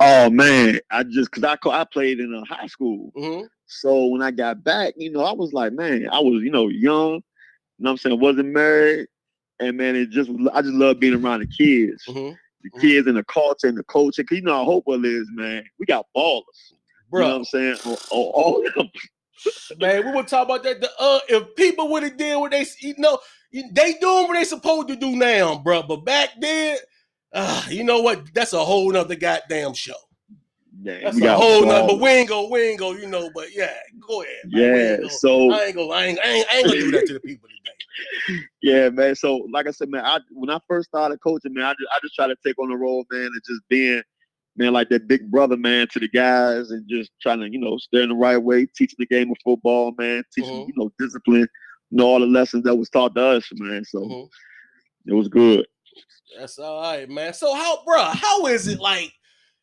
Oh 0.00 0.28
man, 0.28 0.80
I 0.90 1.04
just 1.04 1.30
cause 1.30 1.44
I 1.44 1.56
I 1.70 1.84
played 1.84 2.18
in 2.18 2.34
a 2.34 2.44
high 2.52 2.66
school. 2.66 3.12
hmm 3.16 3.42
So 3.66 4.06
when 4.06 4.22
I 4.22 4.30
got 4.32 4.62
back, 4.62 4.94
you 4.96 5.10
know, 5.10 5.24
I 5.24 5.32
was 5.32 5.52
like, 5.52 5.72
man, 5.72 6.08
I 6.10 6.18
was, 6.18 6.42
you 6.42 6.50
know, 6.50 6.68
young, 6.68 7.14
you 7.14 7.22
know 7.84 7.90
what 7.90 7.92
I'm 7.92 7.96
saying, 7.98 8.20
wasn't 8.20 8.48
married. 8.52 9.08
And 9.60 9.76
man, 9.76 9.96
it 9.96 10.10
just 10.10 10.30
I 10.52 10.62
just 10.62 10.74
love 10.74 11.00
being 11.00 11.14
around 11.14 11.40
the 11.40 11.46
kids. 11.46 12.04
hmm 12.06 12.32
The 12.62 12.70
Mhm. 12.74 12.80
kids 12.80 13.06
and 13.06 13.16
the 13.16 13.24
culture 13.24 13.68
and 13.68 13.78
the 13.78 13.84
coaching. 13.84 14.26
Cause 14.26 14.36
you 14.36 14.42
know 14.42 14.54
how 14.54 14.64
Hopewell 14.64 15.04
is, 15.04 15.28
man. 15.32 15.64
We 15.78 15.86
got 15.86 16.06
ballers. 16.16 16.42
Bro. 17.10 17.20
You 17.20 17.26
know 17.26 17.32
what 17.32 17.38
I'm 17.38 17.44
saying? 17.44 17.76
Oh, 17.86 17.98
oh, 18.10 18.30
all 18.30 18.66
of 18.66 18.74
them. 18.74 18.90
man, 19.78 20.04
we 20.06 20.12
would 20.12 20.28
talk 20.28 20.46
about 20.46 20.62
that. 20.64 20.80
The, 20.80 20.90
uh, 20.98 21.20
if 21.28 21.54
people 21.56 21.88
would 21.92 22.02
have 22.02 22.16
did 22.16 22.36
what 22.38 22.50
they, 22.50 22.66
you 22.80 22.94
know, 22.98 23.18
they 23.52 23.94
doing 23.94 24.26
what 24.28 24.34
they 24.34 24.44
supposed 24.44 24.88
to 24.88 24.96
do 24.96 25.14
now, 25.16 25.58
bro. 25.58 25.82
But 25.82 26.04
back 26.04 26.30
then, 26.40 26.78
uh, 27.32 27.64
you 27.68 27.84
know 27.84 28.00
what? 28.00 28.32
That's 28.34 28.52
a 28.52 28.64
whole 28.64 28.90
nother 28.90 29.14
goddamn 29.16 29.74
show. 29.74 29.94
Yeah, 30.82 31.00
That's 31.04 31.16
we 31.16 31.22
a 31.22 31.24
got 31.24 31.38
whole 31.38 31.64
nother. 31.64 31.86
But 31.86 32.00
we 32.00 32.10
ain't 32.10 32.28
go, 32.28 32.48
we 32.48 32.60
ain't 32.62 32.78
go, 32.78 32.92
you 32.92 33.06
know. 33.06 33.30
But 33.30 33.54
yeah, 33.54 33.74
go 34.06 34.22
ahead. 34.22 34.34
man. 34.44 34.98
Yeah. 35.02 35.08
So 35.18 35.50
I 35.52 35.64
ain't 35.64 35.74
go. 35.74 35.90
I 35.92 36.04
ain't, 36.04 36.18
I 36.20 36.28
ain't, 36.28 36.46
I 36.52 36.56
ain't 36.58 36.66
gonna 36.66 36.80
do 36.80 36.90
that 36.92 37.06
to 37.06 37.12
the 37.14 37.20
people 37.20 37.48
today. 37.48 38.42
yeah, 38.62 38.88
man. 38.90 39.14
So 39.14 39.46
like 39.52 39.66
I 39.66 39.70
said, 39.70 39.88
man, 39.88 40.04
I 40.04 40.20
when 40.30 40.50
I 40.50 40.58
first 40.68 40.88
started 40.88 41.18
coaching, 41.20 41.54
man, 41.54 41.64
I 41.64 41.72
just 41.72 41.88
I 41.94 41.98
just 42.02 42.14
try 42.14 42.26
to 42.26 42.36
take 42.44 42.58
on 42.58 42.68
the 42.68 42.76
role, 42.76 43.04
man, 43.10 43.26
and 43.26 43.42
just 43.46 43.62
being 43.68 44.02
man 44.56 44.72
like 44.72 44.88
that 44.90 45.08
big 45.08 45.30
brother, 45.30 45.56
man, 45.56 45.86
to 45.92 46.00
the 46.00 46.08
guys, 46.08 46.70
and 46.70 46.86
just 46.88 47.10
trying 47.20 47.40
to 47.40 47.50
you 47.50 47.58
know 47.58 47.78
steer 47.78 48.02
in 48.02 48.10
the 48.10 48.14
right 48.14 48.38
way, 48.38 48.66
teaching 48.76 48.96
the 48.98 49.06
game 49.06 49.30
of 49.30 49.36
football, 49.44 49.94
man, 49.98 50.22
teaching 50.34 50.62
Mhm. 50.64 50.66
you 50.68 50.74
know 50.76 50.92
discipline, 50.98 51.48
you 51.90 51.98
know 51.98 52.06
all 52.06 52.20
the 52.20 52.26
lessons 52.26 52.64
that 52.64 52.76
was 52.76 52.90
taught 52.90 53.14
to 53.14 53.24
us, 53.24 53.48
man. 53.54 53.84
So 53.84 54.00
Mhm. 54.00 54.28
it 55.06 55.14
was 55.14 55.28
good. 55.28 55.66
That's 56.38 56.58
all 56.58 56.82
right, 56.82 57.08
man. 57.08 57.32
So 57.32 57.54
how, 57.54 57.82
bro? 57.84 58.02
How 58.02 58.46
is 58.46 58.66
it 58.68 58.80
like 58.80 59.12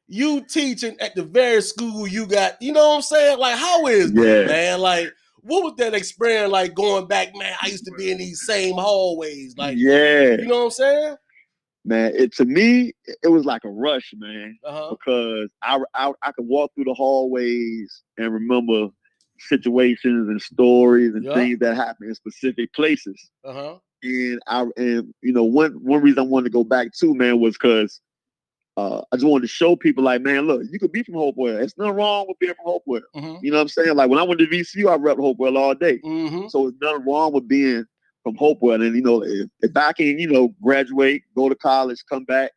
you 0.08 0.42
teaching 0.42 0.96
at 1.00 1.16
the 1.16 1.24
very 1.24 1.62
school 1.62 2.08
you 2.08 2.28
got? 2.28 2.62
You 2.62 2.74
know 2.74 2.90
what 2.90 2.96
I'm 2.96 3.02
saying? 3.02 3.40
Like, 3.40 3.58
how 3.58 3.88
is 3.88 4.12
Yeah. 4.12 4.24
that, 4.24 4.48
man? 4.48 4.80
Like, 4.80 5.10
what 5.42 5.64
was 5.64 5.74
that 5.78 5.94
experience 5.94 6.52
like 6.52 6.74
going 6.74 7.08
back, 7.08 7.36
man? 7.36 7.54
I 7.62 7.68
used 7.68 7.86
to 7.86 7.92
be 7.98 8.12
in 8.12 8.18
these 8.18 8.46
same 8.46 8.76
hallways, 8.76 9.56
like, 9.58 9.78
yeah, 9.78 10.38
you 10.38 10.48
know 10.48 10.60
what 10.60 10.66
I'm 10.66 10.72
saying? 10.72 11.16
man. 11.86 12.14
It 12.16 12.34
to 12.36 12.46
me, 12.46 12.94
it 13.24 13.28
was 13.28 13.46
like 13.46 13.64
a 13.66 13.70
rush, 13.70 14.14
man. 14.16 14.58
Uh 14.64 14.72
huh. 14.72 14.90
because 14.92 15.50
I, 15.62 15.80
I 15.94 16.14
I 16.22 16.32
could 16.32 16.48
walk 16.48 16.72
through 16.76 16.86
the 16.86 16.94
hallways 16.94 18.04
and 18.18 18.34
remember 18.34 18.88
situations 19.40 20.30
and 20.30 20.42
stories 20.42 21.14
and 21.14 21.26
things 21.34 21.60
that 21.60 21.76
happened 21.76 22.10
in 22.10 22.16
specific 22.16 22.74
places. 22.74 23.30
Uh 23.44 23.54
huh. 23.54 23.76
And 24.04 24.40
I 24.48 24.66
and 24.78 25.14
you 25.22 25.34
know 25.34 25.44
one 25.44 25.72
one 25.84 26.02
reason 26.02 26.20
I 26.20 26.24
wanted 26.24 26.46
to 26.46 26.50
go 26.52 26.64
back 26.64 26.94
to 27.00 27.14
man 27.16 27.40
was 27.40 27.54
because 27.56 28.00
uh, 28.76 29.02
I 29.12 29.16
just 29.16 29.26
wanted 29.26 29.44
to 29.44 29.48
show 29.48 29.76
people 29.76 30.04
like 30.04 30.22
man, 30.22 30.48
look, 30.48 30.64
you 30.72 30.80
could 30.80 30.92
be 30.92 31.04
from 31.04 31.16
Hopewell. 31.16 31.54
There's 31.54 31.78
nothing 31.78 31.96
wrong 31.96 32.26
with 32.28 32.40
being 32.40 32.54
from 32.56 32.66
Hopewell. 32.66 33.02
Mm-hmm. 33.16 33.46
You 33.46 33.52
know 33.52 33.58
what 33.58 33.64
I'm 33.64 33.68
saying? 33.70 33.96
Like 33.96 34.10
when 34.10 34.20
I 34.20 34.24
went 34.24 34.40
to 34.40 34.48
VCU, 34.48 34.92
I 34.92 34.98
repped 34.98 35.20
Hopewell 35.20 35.58
all 35.58 35.76
day. 35.76 36.00
Mm-hmm. 36.00 36.48
So 36.48 36.68
it's 36.68 36.78
nothing 36.82 37.06
wrong 37.06 37.34
with 37.34 37.48
being 37.48 37.86
from 38.24 38.36
Hopewell. 38.36 38.82
And 38.82 38.96
you 38.96 39.02
know, 39.02 39.24
if, 39.24 39.50
if 39.62 39.78
I 39.78 39.94
can, 39.94 40.18
you 40.18 40.28
know, 40.28 40.54
graduate, 40.62 41.24
go 41.36 41.50
to 41.50 41.56
college, 41.56 42.04
come 42.10 42.24
back, 42.26 42.52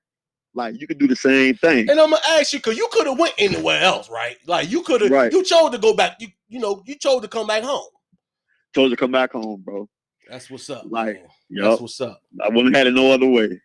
like 0.54 0.80
you 0.80 0.86
could 0.86 0.98
do 0.98 1.06
the 1.06 1.16
same 1.16 1.54
thing. 1.56 1.90
And 1.90 2.00
I'm 2.00 2.10
gonna 2.10 2.22
ask 2.30 2.52
you, 2.52 2.60
cause 2.60 2.76
you 2.76 2.88
could 2.92 3.06
have 3.06 3.18
went 3.18 3.34
anywhere 3.36 3.82
else, 3.82 4.08
right? 4.08 4.36
Like 4.46 4.70
you 4.70 4.82
could 4.82 5.02
have, 5.02 5.10
Right. 5.10 5.30
you 5.32 5.44
chose 5.44 5.70
to 5.70 5.78
go 5.78 5.94
back. 5.94 6.16
You, 6.20 6.28
you 6.48 6.60
know, 6.60 6.82
you 6.86 6.94
chose 6.96 7.20
to 7.22 7.28
come 7.28 7.46
back 7.46 7.62
home. 7.62 7.90
Chose 8.74 8.90
to 8.90 8.96
come 8.96 9.12
back 9.12 9.32
home, 9.32 9.62
bro. 9.62 9.88
That's 10.28 10.50
what's 10.50 10.68
up, 10.70 10.84
Like. 10.88 11.22
Yup. 11.48 11.70
That's 11.70 11.80
what's 11.80 12.00
up. 12.00 12.20
I 12.42 12.48
wouldn't 12.48 12.74
have 12.74 12.86
had 12.86 12.86
it 12.88 12.94
no 12.94 13.12
other 13.12 13.28
way. 13.28 13.60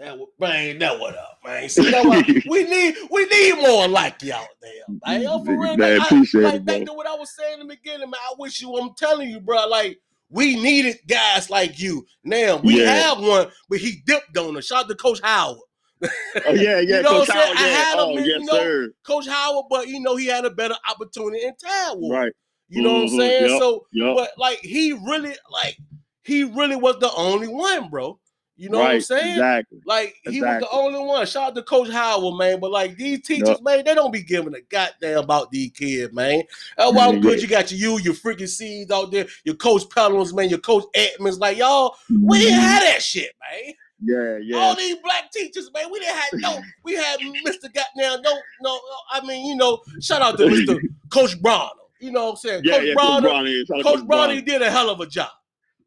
That 0.00 0.18
man, 0.38 0.78
that 0.78 0.98
what 0.98 1.14
up, 1.16 1.38
man. 1.44 1.68
See, 1.68 1.90
that 1.90 2.06
what, 2.06 2.26
we 2.48 2.64
need 2.64 2.96
we 3.10 3.26
need 3.26 3.56
more 3.60 3.86
like 3.86 4.22
you 4.22 4.32
out 4.32 4.48
there, 4.62 4.72
man. 5.06 5.22
Yo, 5.22 5.44
for 5.44 5.52
real, 5.52 5.76
Man, 5.76 5.78
man. 5.78 6.00
I- 6.00 6.04
appreciate 6.06 6.42
like 6.44 6.54
it, 6.54 6.64
back 6.64 6.84
to 6.86 6.94
what 6.94 7.06
I 7.06 7.14
was 7.16 7.36
saying 7.36 7.60
in 7.60 7.68
the 7.68 7.74
beginning, 7.76 8.08
man. 8.10 8.20
I 8.24 8.32
wish 8.38 8.62
you. 8.62 8.74
I'm 8.78 8.94
telling 8.96 9.28
you, 9.28 9.40
bro. 9.40 9.68
Like 9.68 9.98
we 10.30 10.56
needed 10.56 11.00
guys 11.06 11.50
like 11.50 11.78
you. 11.78 12.06
Now 12.24 12.56
we 12.56 12.80
Yeah. 12.80 12.90
have 12.92 13.20
one, 13.20 13.48
but 13.68 13.78
he 13.78 14.02
dipped 14.06 14.36
on 14.38 14.56
us. 14.56 14.66
Shout 14.66 14.84
out 14.84 14.88
to 14.88 14.94
Coach 14.94 15.20
Howard. 15.22 15.58
Oh 16.02 16.08
yeah, 16.54 16.80
yeah, 16.80 16.80
You 16.80 17.02
know 17.02 17.10
Coach 17.10 17.28
what 17.28 17.36
I'm 17.36 17.42
saying? 17.42 17.56
Howard, 17.56 17.58
I 17.58 17.66
yeah. 17.68 17.74
had 17.84 17.94
him 17.94 18.00
oh, 18.00 18.16
yes, 18.18 18.26
you 18.40 18.46
know, 18.46 18.52
sir. 18.54 18.92
Coach 19.06 19.26
Howard, 19.28 19.64
but 19.68 19.88
you 19.88 20.00
know 20.00 20.16
he 20.16 20.26
had 20.26 20.46
a 20.46 20.50
better 20.50 20.76
opportunity 20.90 21.44
in 21.44 21.52
Tadwood. 21.62 22.10
Right. 22.10 22.32
You 22.70 22.80
know 22.82 22.94
what 22.94 23.02
I'm 23.02 23.08
Mhm, 23.08 23.16
saying? 23.18 23.50
yep, 23.50 23.58
So, 23.60 23.86
Yup. 23.92 24.16
but 24.16 24.30
like 24.38 24.60
he 24.60 24.92
really, 24.92 25.34
like 25.50 25.76
he 26.22 26.44
really 26.44 26.76
was 26.76 26.98
the 27.00 27.12
only 27.14 27.48
one, 27.48 27.90
bro. 27.90 28.18
You 28.60 28.68
know 28.68 28.80
what 28.80 28.90
I'm 28.90 29.00
saying? 29.00 29.30
Exactly. 29.30 29.78
Like 29.86 30.16
he 30.22 30.42
was 30.42 30.60
the 30.60 30.68
only 30.70 30.98
one. 31.00 31.24
Shout 31.24 31.48
out 31.48 31.54
to 31.54 31.62
Coach 31.62 31.88
Howard, 31.88 32.36
man. 32.36 32.60
But 32.60 32.70
like 32.70 32.94
these 32.94 33.22
teachers, 33.22 33.62
man, 33.62 33.82
they 33.86 33.94
don't 33.94 34.12
be 34.12 34.22
giving 34.22 34.54
a 34.54 34.60
goddamn 34.60 35.16
about 35.24 35.50
these 35.50 35.70
kids, 35.70 36.12
man. 36.12 36.42
That's 36.76 36.92
why 36.92 37.06
I'm 37.06 37.14
Yeah, 37.14 37.20
good. 37.20 37.40
You 37.40 37.48
got 37.48 37.72
your 37.72 37.80
you, 37.98 38.04
your 38.04 38.12
freaking 38.12 38.46
seeds 38.50 38.90
out 38.90 39.12
there, 39.12 39.26
your 39.44 39.54
coach 39.54 39.84
Pelhams, 39.84 40.34
man, 40.34 40.50
your 40.50 40.58
coach 40.58 40.84
Edmonds. 40.94 41.38
Like 41.38 41.56
y'all, 41.56 41.96
we 42.10 42.38
didn't 42.38 42.58
Mhm. 42.60 42.62
have 42.62 42.82
that 42.82 43.02
shit, 43.02 43.32
man. 43.40 43.72
Yeah, 44.02 44.36
yeah. 44.42 44.56
All 44.58 44.76
these 44.76 44.96
black 44.96 45.32
teachers, 45.32 45.70
man, 45.72 45.90
we 45.90 45.98
didn't 46.00 46.16
have 46.16 46.30
no. 46.34 46.62
We 46.84 46.96
had 46.96 47.18
Mr. 47.20 47.62
Goddamn, 47.72 48.20
no, 48.20 48.38
no. 48.60 48.78
I 49.10 49.24
mean, 49.26 49.46
you 49.46 49.56
know, 49.56 49.80
shout 50.02 50.20
out 50.20 50.36
to 50.36 50.44
Mr. 50.44 50.78
Coach 51.10 51.40
Bronner. 51.40 51.70
You 51.98 52.12
know 52.12 52.24
what 52.26 52.30
I'm 52.32 52.36
saying? 52.36 52.62
yeah, 52.64 52.74
Coach 52.76 52.86
yeah, 52.88 52.94
Bronner, 52.94 53.28
Coach 53.28 53.32
Bronny. 53.42 53.82
Coach 53.82 54.00
Bronny. 54.00 54.06
Bronny 54.06 54.44
did 54.44 54.60
a 54.60 54.70
hell 54.70 54.90
of 54.90 55.00
a 55.00 55.06
job, 55.06 55.30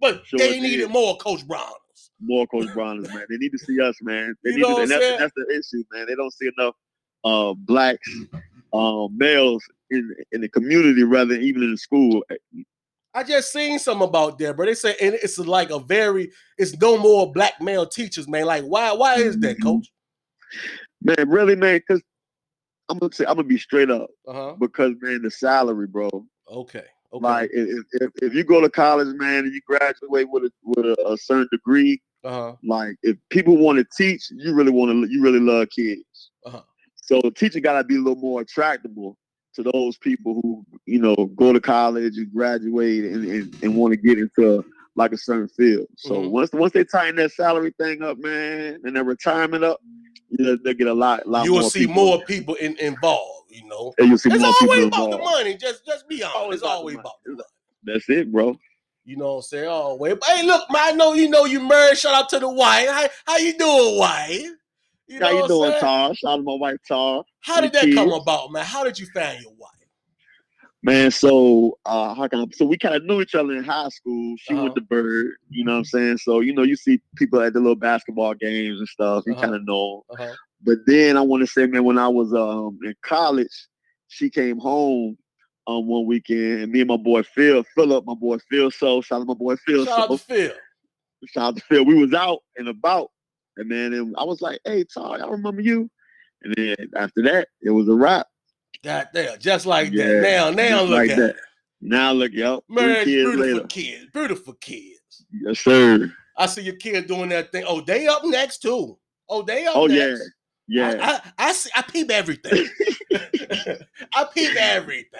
but 0.01 0.25
Sure 0.25 0.39
they 0.39 0.60
needed 0.60 0.89
more 0.89 1.18
Coach 1.18 1.48
Browners. 1.48 1.74
More 2.22 2.48
Coach 2.48 2.70
Bronny, 2.75 3.01
man. 3.13 3.25
They 3.29 3.38
need 3.38 3.51
to 3.51 3.58
see 3.58 3.79
us, 3.82 3.96
man. 4.01 4.36
They 4.43 4.51
You 4.51 4.58
need 4.58 4.75
to, 4.75 4.82
and 4.82 4.91
that's, 4.91 5.08
that's 5.17 5.34
the 5.36 5.46
issue, 5.51 5.84
man. 5.91 6.05
They 6.08 6.15
don't 6.15 6.34
see 6.34 6.50
enough 6.58 6.75
uh, 7.24 7.53
blacks, 7.53 8.10
um, 8.74 9.15
males 9.17 9.63
in 9.91 10.13
in 10.32 10.41
the 10.41 10.50
community, 10.50 11.03
rather 11.03 11.34
than 11.34 11.43
even 11.43 11.63
in 11.63 11.72
the 11.72 11.77
school. 11.77 12.24
I 13.13 13.24
just 13.24 13.51
seen 13.51 13.77
something 13.77 14.08
about 14.08 14.39
that, 14.39 14.55
bro. 14.55 14.65
They 14.65 14.74
say 14.74 14.96
and 15.00 15.13
it's 15.15 15.38
like 15.38 15.70
a 15.70 15.79
very, 15.79 16.32
it's 16.58 16.75
no 16.77 16.98
more 16.98 17.32
black 17.32 17.62
male 17.62 17.86
teachers, 17.86 18.27
man. 18.27 18.46
Like, 18.46 18.63
why? 18.63 18.91
Why 18.93 19.17
is 19.17 19.39
that, 19.41 19.58
Mhm. 19.58 19.63
Coach? 19.63 19.91
Man, 21.01 21.29
really, 21.29 21.55
man, 21.55 21.77
because 21.77 22.01
I'm 22.89 22.98
gonna 22.98 23.13
say 23.13 23.25
I'm 23.25 23.36
gonna 23.36 23.48
be 23.48 23.58
straight 23.58 23.89
up 23.91 24.10
Uh 24.27 24.34
huh. 24.34 24.55
because 24.60 24.93
man, 25.01 25.22
the 25.22 25.32
salary, 25.32 25.88
bro. 25.88 26.10
Okay. 26.48 26.86
Okay. 27.13 27.24
Like 27.24 27.50
if, 27.53 27.86
if 27.93 28.12
if 28.22 28.34
you 28.34 28.43
go 28.43 28.60
to 28.60 28.70
college, 28.70 29.08
man, 29.15 29.46
and 29.46 29.53
you 29.53 29.62
graduate 29.67 30.27
with 30.29 30.46
a 30.46 30.51
with 30.63 30.86
a, 30.86 30.96
a 31.12 31.17
certain 31.17 31.48
degree, 31.51 32.01
uh 32.24 32.29
huh. 32.32 32.55
like 32.63 32.96
if 33.03 33.17
people 33.29 33.58
want 33.58 33.77
to 33.77 33.86
teach, 33.96 34.32
you 34.32 34.53
really 34.53 34.72
want 34.72 34.91
to 34.91 35.12
you 35.12 35.22
really 35.22 35.39
love 35.39 35.67
kids. 35.70 36.32
Uh-huh. 36.46 36.62
So 36.96 37.22
teaching 37.32 37.62
gotta 37.62 37.84
be 37.84 37.98
a 37.98 38.00
little 38.00 38.15
more 38.15 38.41
attractable 38.41 39.17
to 39.53 39.63
those 39.63 39.98
people 39.98 40.39
who 40.41 40.65
you 40.88 41.00
know 41.00 41.15
go 41.36 41.53
to 41.53 41.62
college 41.62 42.17
and 42.17 42.34
graduate 42.34 43.03
and 43.05 43.25
and, 43.25 43.55
and 43.62 43.75
want 43.75 43.93
to 43.93 43.98
get 43.98 44.17
into 44.17 44.65
like 44.96 45.12
a 45.12 45.17
certain 45.17 45.48
field. 45.50 45.88
So 45.98 46.15
Mhm. 46.15 46.32
once 46.32 46.51
once 46.53 46.74
they 46.74 46.84
tighten 46.84 47.17
that 47.17 47.32
salary 47.32 47.74
thing 47.79 48.01
up, 48.01 48.17
man, 48.17 48.79
and 48.84 48.96
their 48.96 49.03
retirement 49.03 49.63
up, 49.63 49.79
you 50.29 50.46
know, 50.46 50.58
they 50.63 50.74
get 50.74 50.88
a 50.88 50.93
lot 50.93 51.27
lot 51.27 51.46
You 51.46 51.53
will 51.53 51.70
see 51.70 51.82
people. 51.82 51.96
more 51.96 52.25
people 52.25 52.55
in, 52.55 52.75
involved. 52.77 53.32
You 53.53 53.67
know, 53.67 53.93
And 54.00 54.07
you'll 54.10 54.17
see 54.17 54.29
it's 54.29 54.41
more 54.41 54.51
people 54.60 54.75
always 54.75 54.88
about 54.88 55.12
the 55.12 55.17
money. 55.19 55.55
Just, 55.55 55.86
just 55.86 56.07
be 56.10 56.24
honest. 56.24 56.36
Always 56.36 56.55
It's 56.55 56.63
about 56.63 56.75
always 56.77 56.95
money. 56.95 57.01
about 57.01 57.13
the 57.24 57.31
money. 57.33 57.43
That's 57.83 58.10
it, 58.10 58.31
bro. 58.31 58.57
You 59.05 59.17
know 59.17 59.25
what 59.27 59.36
I'm 59.36 59.41
saying? 59.43 59.67
Always. 59.67 60.15
But 60.15 60.29
hey, 60.29 60.43
look, 60.45 60.69
man. 60.72 60.81
I 60.83 60.91
know 60.93 61.13
you 61.13 61.29
know 61.29 61.45
you 61.45 61.60
married. 61.60 61.98
Shout 61.98 62.15
out 62.15 62.29
to 62.29 62.39
the 62.39 62.50
wife. 62.50 62.88
How, 62.89 63.07
how 63.25 63.38
you 63.38 63.57
doing, 63.57 63.98
wife? 64.00 64.48
You 65.07 65.19
know 65.19 65.25
How 65.27 65.31
you 65.41 65.48
doing, 65.48 65.69
saying? 65.72 65.81
Tar? 65.81 66.15
Shout 66.15 66.31
out 66.31 66.38
to 66.38 66.43
my 66.43 66.55
wife, 66.55 66.77
Tar. 66.88 67.24
How 67.41 67.62
did 67.62 67.74
the 67.74 67.79
that 67.86 67.93
come 67.93 68.12
about, 68.13 68.51
man? 68.51 68.65
How 68.65 68.83
did 68.83 68.98
you 68.98 69.05
find 69.13 69.39
your 69.41 69.51
wife? 69.51 69.69
Man, 70.86 71.12
so 71.12 71.77
uh 71.86 72.13
how 72.13 72.27
can 72.27 72.39
I, 72.39 72.45
so 72.53 72.65
we 72.65 72.77
kind 72.77 72.95
of 72.95 73.05
knew 73.05 73.22
each 73.22 73.36
other 73.36 73.53
in 73.53 73.63
high 73.63 73.88
school. 73.89 74.36
She 74.38 74.53
Uh-huh. 74.53 74.63
went 74.63 74.75
to 74.75 74.81
Bird, 74.81 75.31
you 75.50 75.63
know 75.63 75.74
what 75.74 75.77
I'm 75.79 75.86
saying? 75.86 76.17
So, 76.17 76.41
you 76.41 76.53
know, 76.53 76.63
you 76.63 76.75
see 76.75 77.01
people 77.15 77.39
at 77.41 77.53
the 77.53 77.60
little 77.60 77.75
basketball 77.75 78.33
games 78.33 78.79
and 78.79 78.88
stuff, 78.88 79.24
you 79.25 79.31
Uh-huh. 79.33 79.41
kind 79.43 79.55
of 79.55 79.65
know. 79.65 80.03
Uh-huh. 80.10 80.33
But 80.65 80.79
then 80.86 81.17
I 81.17 81.22
want 81.22 81.41
to 81.41 81.48
say, 81.48 81.65
man, 81.67 81.84
when 81.84 81.98
I 81.98 82.08
was 82.08 82.34
um 82.34 82.79
in 82.84 82.96
college, 83.03 83.67
she 84.08 84.29
came 84.29 84.58
home 84.60 85.17
um 85.67 85.88
one 85.88 86.05
weekend, 86.05 86.62
and 86.63 86.72
me 86.72 86.82
and 86.82 86.88
my 86.89 86.98
boy 86.98 87.24
Phil, 87.24 87.63
Philip, 87.75 88.05
my 88.05 88.15
boy 88.15 88.38
Phil, 88.50 88.72
so 88.72 89.01
shout 89.01 89.17
out 89.17 89.24
to 89.24 89.25
my 89.27 89.34
boy 89.34 89.55
Phil, 89.65 89.86
Shout 89.86 90.00
out 90.00 90.12
to 90.12 90.17
Phil. 90.17 90.51
shout 91.27 91.43
out 91.43 91.55
to 91.58 91.62
Phil. 91.63 91.86
We 91.86 91.96
was 91.96 92.13
out 92.13 92.39
and 92.58 92.67
about, 92.67 93.10
and 93.58 93.70
man, 93.70 93.93
and 93.93 94.15
I 94.17 94.24
was 94.24 94.41
like, 94.41 94.60
hey, 94.65 94.84
Tar, 94.86 95.20
I 95.22 95.27
remember 95.27 95.62
you. 95.62 95.89
And 96.43 96.53
then 96.58 96.75
after 96.98 97.22
that, 97.24 97.48
it 97.62 97.70
was 97.70 97.88
a 97.88 97.93
wrap. 97.93 98.27
God 98.84 99.08
damn, 99.13 99.39
just 99.39 99.65
like 99.65 99.91
Yeah, 99.93 100.08
that. 100.08 100.22
Now, 100.22 100.50
now 100.51 100.82
look 100.82 100.89
like 101.00 101.12
at 101.12 101.17
that. 101.17 101.29
it. 101.32 101.36
Now 101.82 102.12
look, 102.12 102.32
yo, 102.34 102.63
Man, 102.70 103.03
beautiful 103.05 103.39
later. 103.41 103.67
kids. 103.67 104.08
Beautiful 104.13 104.53
kids. 104.55 105.25
Yes, 105.32 105.60
sir. 105.60 106.12
I 106.38 106.46
see 106.48 106.62
your 106.63 106.75
kid 106.75 107.08
doing 107.08 107.29
that 107.29 107.51
thing. 107.51 107.63
Oh, 107.67 107.82
they 107.82 108.08
up 108.08 108.24
next 108.25 108.60
too. 108.62 108.98
Oh, 109.29 109.41
they 109.41 109.65
up 109.67 109.75
Oh 109.75 109.86
next. 109.88 110.22
yeah. 110.22 110.25
I, 110.79 111.22
I, 111.38 111.48
I 111.50 111.53
see 111.53 111.70
I 111.75 111.82
peep 111.82 112.10
everything. 112.12 112.51
I 114.13 114.25
peep 114.34 114.55
everything. 114.55 115.20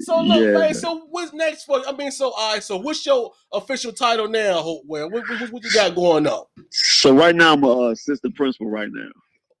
So 0.00 0.22
look, 0.22 0.44
Yeah. 0.44 0.52
man. 0.52 0.74
So 0.74 1.06
what's 1.10 1.32
next 1.32 1.64
for? 1.64 1.86
I 1.86 1.92
mean, 1.92 2.10
so 2.12 2.30
all 2.30 2.54
right. 2.54 2.62
So 2.62 2.76
what's 2.76 3.04
your 3.04 3.32
official 3.52 3.92
title 3.92 4.28
now, 4.28 4.60
Hopewell? 4.62 5.10
What, 5.10 5.28
what, 5.28 5.50
what 5.50 5.64
you 5.64 5.70
got 5.70 5.94
going 5.94 6.26
on? 6.26 6.44
So 6.70 7.14
right 7.14 7.34
now 7.34 7.52
I'm 7.54 7.64
a 7.64 7.68
uh, 7.70 7.90
assistant 7.90 8.34
principal 8.36 8.70
right 8.70 8.88
now. 8.92 9.08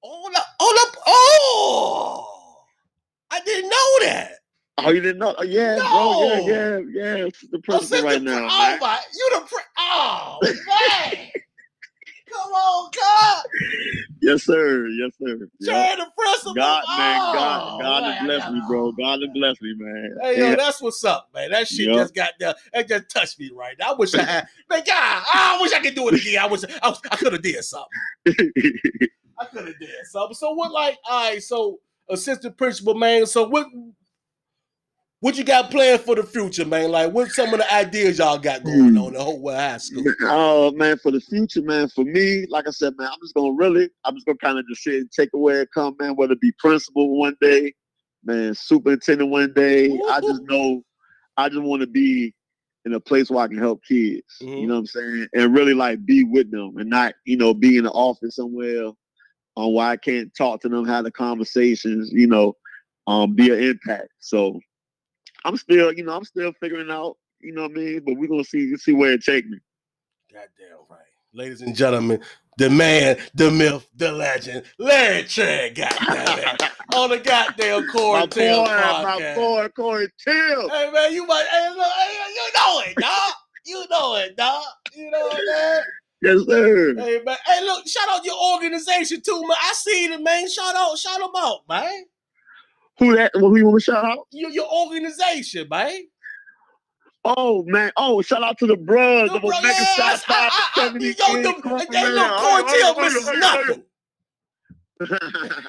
Hold 0.02 0.34
up, 0.36 0.46
hold 0.60 0.78
up. 0.88 0.96
Oh, 1.06 2.56
I 3.30 3.40
didn't 3.40 3.68
know 3.70 4.06
that. 4.06 4.32
Oh, 4.78 4.90
you 4.90 5.00
didn't 5.00 5.18
know? 5.18 5.34
Oh, 5.36 5.42
yeah, 5.42 5.80
bro. 5.90 6.22
Yeah, 6.22 6.38
yeah, 6.38 6.80
yeah. 6.92 7.26
Assistant 7.26 7.64
principal 7.64 7.98
Assistant 7.98 8.04
right 8.04 8.22
now, 8.22 8.48
Oh 8.48 8.68
man. 8.70 8.78
my, 8.80 8.98
you 9.12 9.30
the 9.34 9.40
pri- 9.46 9.62
oh 9.78 10.38
man. 10.68 11.28
Come 12.38 12.52
on, 12.52 12.90
God. 12.96 13.44
Yes, 14.22 14.42
sir. 14.44 14.86
Yes, 14.88 15.12
sir. 15.20 15.38
Yeah. 15.60 15.72
Share 15.86 15.96
the 15.96 16.06
principal. 16.16 16.54
God, 16.54 16.84
man, 16.96 17.20
Oh, 17.22 17.32
God, 17.34 17.80
God 17.80 18.02
oh, 18.02 18.06
man, 18.06 18.12
has 18.12 18.22
I 18.22 18.24
blessed 18.26 18.50
me, 18.52 18.62
bro. 18.68 18.92
God 18.92 19.20
has 19.22 19.30
blessed 19.34 19.62
me, 19.62 19.74
man. 19.78 20.16
Hey, 20.22 20.38
yo, 20.38 20.50
Yeah. 20.50 20.56
that's 20.56 20.80
what's 20.82 21.02
up, 21.04 21.28
man. 21.34 21.50
That 21.50 21.66
shit 21.68 21.88
Yeah. 21.88 21.94
just 21.94 22.14
got 22.14 22.30
there. 22.38 22.54
That 22.72 22.88
just 22.88 23.08
touched 23.10 23.38
me 23.40 23.50
right 23.54 23.76
now. 23.78 23.92
I 23.92 23.94
wish 23.94 24.14
I 24.14 24.22
had, 24.22 24.48
man, 24.70 24.82
God, 24.86 25.22
I 25.34 25.58
wish 25.60 25.72
I 25.72 25.80
could 25.80 25.94
do 25.94 26.08
it 26.08 26.14
again. 26.14 26.38
I 26.42 26.46
wish 26.46 26.62
I, 26.82 26.94
I 27.10 27.16
could 27.16 27.32
have 27.32 27.42
did 27.42 27.62
something. 27.64 27.88
I 29.40 29.44
could 29.46 29.66
have 29.68 29.78
did 29.78 29.90
something. 30.10 30.34
So 30.34 30.52
what, 30.52 30.72
like, 30.72 30.98
all 31.08 31.30
right, 31.30 31.42
so 31.42 31.78
assistant 32.08 32.56
principal, 32.56 32.94
man. 32.94 33.26
So 33.26 33.48
what, 33.48 33.66
what 35.20 35.36
you 35.36 35.44
got 35.44 35.70
planned 35.70 36.00
for 36.02 36.14
the 36.14 36.22
future, 36.22 36.64
man? 36.64 36.90
Like, 36.90 37.12
what's 37.12 37.34
some 37.34 37.52
of 37.52 37.58
the 37.58 37.74
ideas 37.74 38.18
y'all 38.18 38.38
got 38.38 38.62
going 38.62 38.90
Hmm. 38.90 38.98
on 38.98 39.14
in 39.14 39.20
Hopewell 39.20 39.56
High 39.56 39.78
School? 39.78 40.04
oh 40.22 40.70
man, 40.72 40.96
for 40.98 41.10
the 41.10 41.20
future, 41.20 41.62
man. 41.62 41.88
For 41.88 42.04
me, 42.04 42.46
like 42.48 42.68
I 42.68 42.70
said, 42.70 42.94
man, 42.98 43.08
I'm 43.08 43.18
just 43.22 43.34
gonna 43.34 43.52
really, 43.52 43.90
I'm 44.04 44.14
just 44.14 44.26
gonna 44.26 44.38
kind 44.38 44.58
of 44.58 44.66
just 44.68 44.82
sit 44.82 44.94
and 44.94 45.10
take 45.10 45.30
away 45.34 45.54
it 45.54 45.68
come, 45.74 45.96
man. 46.00 46.14
Whether 46.16 46.34
it 46.34 46.40
be 46.40 46.52
principal 46.58 47.18
one 47.18 47.36
day, 47.40 47.74
man, 48.24 48.54
superintendent 48.54 49.30
one 49.30 49.52
day. 49.54 50.00
I 50.08 50.20
just 50.20 50.42
know, 50.42 50.82
I 51.36 51.48
just 51.48 51.62
want 51.62 51.80
to 51.82 51.88
be 51.88 52.32
in 52.84 52.94
a 52.94 53.00
place 53.00 53.28
where 53.28 53.44
I 53.44 53.48
can 53.48 53.58
help 53.58 53.82
kids. 53.84 54.22
Mhm. 54.40 54.60
You 54.60 54.66
know 54.68 54.74
what 54.74 54.80
I'm 54.80 54.86
saying? 54.86 55.26
And 55.34 55.54
really 55.54 55.74
like 55.74 56.04
be 56.06 56.22
with 56.24 56.50
them 56.50 56.76
and 56.78 56.88
not, 56.88 57.14
you 57.24 57.36
know, 57.36 57.52
be 57.54 57.76
in 57.76 57.84
the 57.84 57.90
office 57.90 58.36
somewhere 58.36 58.92
on 59.56 59.72
why 59.72 59.90
I 59.90 59.96
can't 59.96 60.32
talk 60.36 60.60
to 60.62 60.68
them, 60.68 60.86
have 60.86 61.04
the 61.04 61.10
conversations, 61.10 62.10
you 62.12 62.28
know, 62.28 62.54
um, 63.08 63.34
be 63.34 63.50
an 63.50 63.60
impact. 63.60 64.08
So 64.20 64.60
I'm 65.48 65.56
still, 65.56 65.90
you 65.94 66.04
know, 66.04 66.14
I'm 66.14 66.24
still 66.24 66.52
figuring 66.60 66.90
out, 66.90 67.16
you 67.40 67.54
know 67.54 67.62
what 67.62 67.70
I 67.70 67.74
mean? 67.74 68.02
But 68.04 68.18
we're 68.18 68.28
gonna 68.28 68.44
see 68.44 68.76
see 68.76 68.92
where 68.92 69.12
it 69.12 69.24
take 69.24 69.46
me. 69.48 69.56
Goddamn 70.30 70.76
right. 70.90 70.98
Ladies 71.32 71.62
and 71.62 71.74
gentlemen, 71.74 72.20
the 72.58 72.68
man, 72.68 73.16
the 73.34 73.50
myth, 73.50 73.88
the 73.96 74.12
legend, 74.12 74.64
Larry 74.78 75.24
Trent, 75.24 75.74
goddamn 75.74 76.38
it. 76.38 76.62
On 76.94 77.08
the 77.08 77.18
goddamn 77.18 77.86
my 77.86 77.92
Core 77.92 78.26
boy, 78.26 78.64
my 78.66 79.34
boy, 79.34 79.68
Corey 79.74 80.08
Till. 80.22 80.68
Hey 80.68 80.90
man, 80.90 81.14
you 81.14 81.26
might 81.26 81.46
hey, 81.50 81.68
look, 81.70 81.92
hey, 81.96 82.34
you 82.34 82.50
know 82.54 82.80
it, 82.80 82.96
dog. 82.96 83.32
You 83.64 83.86
know 83.90 84.16
it, 84.16 84.36
dog. 84.36 84.64
You 84.94 85.10
know 85.10 85.28
what 85.28 85.40
man? 85.46 85.82
Yes, 86.20 86.46
sir. 86.46 86.94
Hey 86.94 87.22
man. 87.24 87.36
Hey, 87.46 87.64
look, 87.64 87.88
shout 87.88 88.08
out 88.10 88.22
your 88.22 88.36
organization 88.52 89.22
too, 89.22 89.40
man. 89.40 89.56
I 89.62 89.72
see 89.74 90.04
it, 90.12 90.20
man. 90.22 90.50
Shout 90.50 90.76
out, 90.76 90.98
shout 90.98 91.20
them 91.20 91.30
out, 91.38 91.60
man. 91.70 92.04
Who 92.98 93.16
that? 93.16 93.32
Who 93.34 93.56
you 93.56 93.66
want 93.66 93.78
to 93.78 93.84
shout 93.84 94.04
out? 94.04 94.26
Your, 94.32 94.50
your 94.50 94.68
organization, 94.70 95.68
man. 95.68 96.02
Oh 97.24 97.64
man! 97.66 97.92
Oh, 97.96 98.22
shout 98.22 98.42
out 98.42 98.58
to 98.58 98.66
the 98.66 98.76
bros, 98.76 99.30
the 99.30 99.40
Bro, 99.40 99.50
Omega 99.50 99.66
yes, 99.68 99.96
Psi 99.96 100.32
Phi 100.32 100.34
I- 100.34 100.48
I- 100.50 100.70
I- 100.76 100.86
70 100.86 101.06
Yo, 101.06 101.52
Corporate, 101.60 101.90
they 101.90 102.12
look 102.12 102.26
oh, 102.28 102.94
misses 103.00 103.30
nothing. 103.38 103.84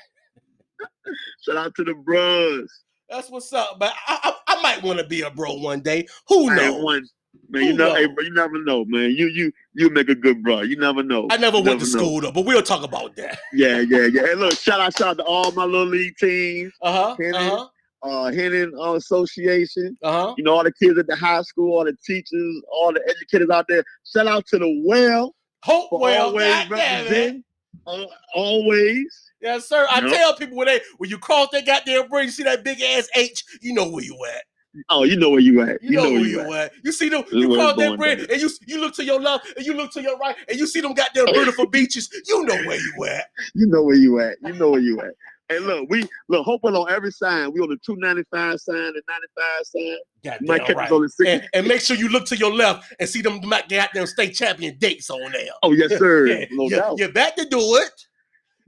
Shout 1.45 1.57
out 1.57 1.75
to 1.75 1.83
the 1.83 1.93
bros. 1.93 2.69
That's 3.09 3.29
what's 3.29 3.51
up, 3.53 3.79
man. 3.79 3.91
I, 4.07 4.19
I, 4.23 4.55
I 4.55 4.61
might 4.61 4.83
want 4.83 4.99
to 4.99 5.05
be 5.05 5.21
a 5.21 5.31
bro 5.31 5.53
one 5.53 5.81
day. 5.81 6.07
Who 6.27 6.53
knows? 6.53 6.83
one, 6.83 7.07
man, 7.49 7.63
you 7.63 7.73
know, 7.73 7.93
hey, 7.95 8.05
bro, 8.07 8.23
you 8.23 8.33
never 8.33 8.63
know, 8.63 8.85
man. 8.85 9.11
You 9.11 9.27
you 9.27 9.51
you 9.73 9.89
make 9.89 10.09
a 10.09 10.15
good 10.15 10.43
bro. 10.43 10.61
You 10.61 10.77
never 10.77 11.03
know. 11.03 11.27
I 11.29 11.37
never 11.37 11.57
You 11.57 11.63
went 11.63 11.79
to 11.81 11.85
never 11.85 11.97
know. 11.97 12.03
school 12.03 12.21
though, 12.21 12.31
but 12.31 12.45
we'll 12.45 12.61
talk 12.61 12.83
about 12.83 13.15
that. 13.17 13.39
Yeah, 13.53 13.79
yeah, 13.79 14.05
yeah. 14.11 14.27
Hey, 14.27 14.35
look, 14.35 14.53
shout 14.53 14.79
out, 14.79 14.95
shout 14.97 15.07
out 15.09 15.17
to 15.17 15.23
all 15.23 15.51
my 15.51 15.65
little 15.65 15.87
league 15.87 16.15
teams, 16.17 16.73
Uh 16.81 16.91
huh. 16.91 17.15
Kenny. 17.15 17.37
Uh 17.37 17.49
huh. 17.49 17.67
uh, 18.03 18.31
Hennon 18.31 18.71
uh, 18.79 18.93
Association. 18.95 19.97
Uh 20.03 20.11
huh. 20.11 20.35
You 20.37 20.43
know, 20.43 20.53
all 20.55 20.63
the 20.63 20.73
kids 20.73 20.97
at 20.97 21.07
the 21.07 21.15
high 21.15 21.41
school, 21.41 21.77
all 21.77 21.85
the 21.85 21.95
teachers, 22.05 22.61
all 22.71 22.93
the 22.93 23.01
educators 23.09 23.49
out 23.49 23.65
there. 23.67 23.83
Shout 24.05 24.27
out 24.27 24.45
to 24.47 24.57
the 24.59 24.83
well 24.85 25.35
Hope 25.63 25.89
well, 25.91 26.27
always 26.27 26.69
representing. 26.69 27.43
Uh, 27.85 28.05
always. 28.33 29.25
Yes, 29.41 29.67
sir. 29.69 29.87
I 29.89 30.01
Yep. 30.01 30.11
tell 30.13 30.35
people 30.35 30.57
when 30.57 30.67
they 30.67 30.81
when 30.97 31.09
you 31.09 31.17
cross 31.17 31.47
that 31.51 31.65
goddamn 31.65 32.07
bridge, 32.09 32.25
you 32.25 32.31
see 32.31 32.43
that 32.43 32.63
big 32.63 32.81
ass 32.81 33.07
H, 33.15 33.43
you 33.61 33.73
know 33.73 33.89
where 33.89 34.03
you 34.03 34.17
at. 34.35 34.43
Oh, 34.89 35.03
you 35.03 35.15
know 35.15 35.31
where 35.31 35.39
you 35.39 35.61
at. 35.61 35.81
You, 35.81 35.91
know, 35.91 36.03
where 36.03 36.19
you 36.21 36.53
at. 36.53 36.71
You 36.83 36.91
see 36.91 37.09
them, 37.09 37.23
This 37.23 37.33
you 37.33 37.47
call 37.47 37.75
that 37.75 37.97
down. 37.97 38.03
and 38.03 38.41
you 38.41 38.49
you 38.67 38.79
look 38.79 38.93
to 38.95 39.03
your 39.03 39.19
left 39.19 39.47
and 39.57 39.65
you 39.65 39.73
look 39.73 39.91
to 39.93 40.01
your 40.01 40.17
right 40.17 40.35
and 40.47 40.59
you 40.59 40.67
see 40.67 40.79
them 40.79 40.93
goddamn 40.93 41.25
beautiful 41.25 41.65
beaches. 41.69 42.09
You 42.27 42.45
know 42.45 42.55
where 42.55 42.79
you 42.79 43.05
at. 43.05 43.25
You 43.55 43.67
know 43.67 43.83
where 43.83 43.95
you 43.95 44.19
at. 44.19 44.37
You 44.43 44.53
know 44.53 44.71
where 44.71 44.81
you 44.81 44.99
at. 45.01 45.13
And 45.51 45.65
look, 45.65 45.89
we 45.89 46.07
look 46.27 46.45
hoping 46.45 46.75
on 46.75 46.91
every 46.91 47.11
sign. 47.11 47.51
We 47.51 47.59
on 47.61 47.69
the 47.69 47.77
two 47.83 47.95
ninety 47.95 48.23
five 48.31 48.59
sign, 48.59 48.75
the 48.75 49.01
ninety 49.07 49.27
five 49.35 49.65
sign. 49.65 50.39
You 50.41 50.47
might 50.47 50.65
catch 50.65 50.75
right. 50.75 50.91
on 50.91 51.01
the. 51.01 51.27
And, 51.27 51.49
and 51.53 51.67
make 51.67 51.81
sure 51.81 51.95
you 51.97 52.09
look 52.09 52.25
to 52.27 52.37
your 52.37 52.53
left 52.53 52.93
and 52.99 53.09
see 53.09 53.23
them 53.23 53.41
goddamn 53.41 54.05
state 54.05 54.35
champion 54.35 54.77
dates 54.77 55.09
on 55.09 55.31
there. 55.31 55.47
Oh 55.63 55.71
yes, 55.71 55.97
sir. 55.97 56.27
Yeah, 56.27 56.45
no 56.51 56.65
you, 56.65 56.75
doubt. 56.75 56.99
You're 56.99 57.11
back 57.11 57.35
to 57.37 57.45
do 57.45 57.59
it. 57.59 57.91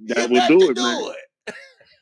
That 0.08 0.32
you 0.32 0.58
will 0.58 0.60
do 0.60 0.72
it, 0.72 0.78
man. 0.78 1.12
it. 1.12 1.16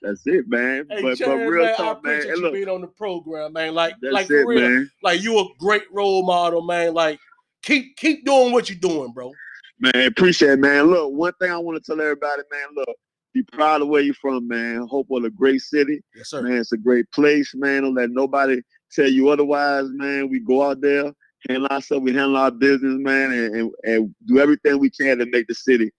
That's 0.01 0.25
it, 0.25 0.47
man. 0.47 0.85
Hey, 0.89 1.01
but 1.01 1.19
but 1.19 1.35
real 1.35 1.63
man, 1.63 1.73
I 1.73 1.77
talk, 1.77 2.03
man. 2.03 2.13
appreciate 2.13 2.31
Hey, 2.31 2.37
you 2.37 2.43
look, 2.43 2.53
being 2.53 2.69
on 2.69 2.81
the 2.81 2.87
program, 2.87 3.53
man. 3.53 3.73
Like, 3.73 3.95
like 4.01 4.25
it, 4.25 4.43
for 4.43 4.47
real, 4.47 4.61
man. 4.61 4.91
like 5.03 5.21
you 5.21 5.39
a 5.39 5.45
great 5.59 5.83
role 5.91 6.23
model, 6.25 6.61
man. 6.61 6.93
Like, 6.93 7.19
keep 7.63 7.97
keep 7.97 8.25
doing 8.25 8.53
what 8.53 8.69
you're 8.69 8.79
doing, 8.79 9.11
bro. 9.11 9.33
Man, 9.79 10.07
appreciate 10.07 10.51
it, 10.51 10.59
man. 10.59 10.85
Look, 10.87 11.11
one 11.13 11.33
thing 11.39 11.51
I 11.51 11.57
want 11.57 11.83
to 11.83 11.83
tell 11.83 12.01
everybody, 12.01 12.43
man. 12.51 12.67
Look, 12.75 12.95
be 13.33 13.43
proud 13.43 13.81
of 13.81 13.87
where 13.89 14.01
you're 14.01 14.13
from, 14.15 14.47
man. 14.47 14.87
Hope 14.87 15.07
on 15.09 15.25
a 15.25 15.29
great 15.29 15.61
city, 15.61 16.01
Yes, 16.15 16.29
sir. 16.29 16.41
man. 16.41 16.53
It's 16.57 16.71
a 16.71 16.77
great 16.77 17.09
place, 17.11 17.53
man. 17.55 17.83
Don't 17.83 17.93
let 17.95 18.09
nobody 18.09 18.61
tell 18.91 19.07
you 19.07 19.29
otherwise, 19.29 19.87
man. 19.89 20.29
We 20.29 20.39
go 20.39 20.63
out 20.63 20.81
there, 20.81 21.13
handle 21.47 21.67
ourselves, 21.67 22.03
we 22.03 22.13
handle 22.13 22.37
our 22.37 22.51
business, 22.51 22.95
man, 22.99 23.31
and, 23.31 23.55
and, 23.55 23.71
and 23.83 24.15
do 24.25 24.39
everything 24.39 24.79
we 24.79 24.89
can 24.89 25.19
to 25.19 25.25
make 25.25 25.47
the 25.47 25.55
city 25.55 25.91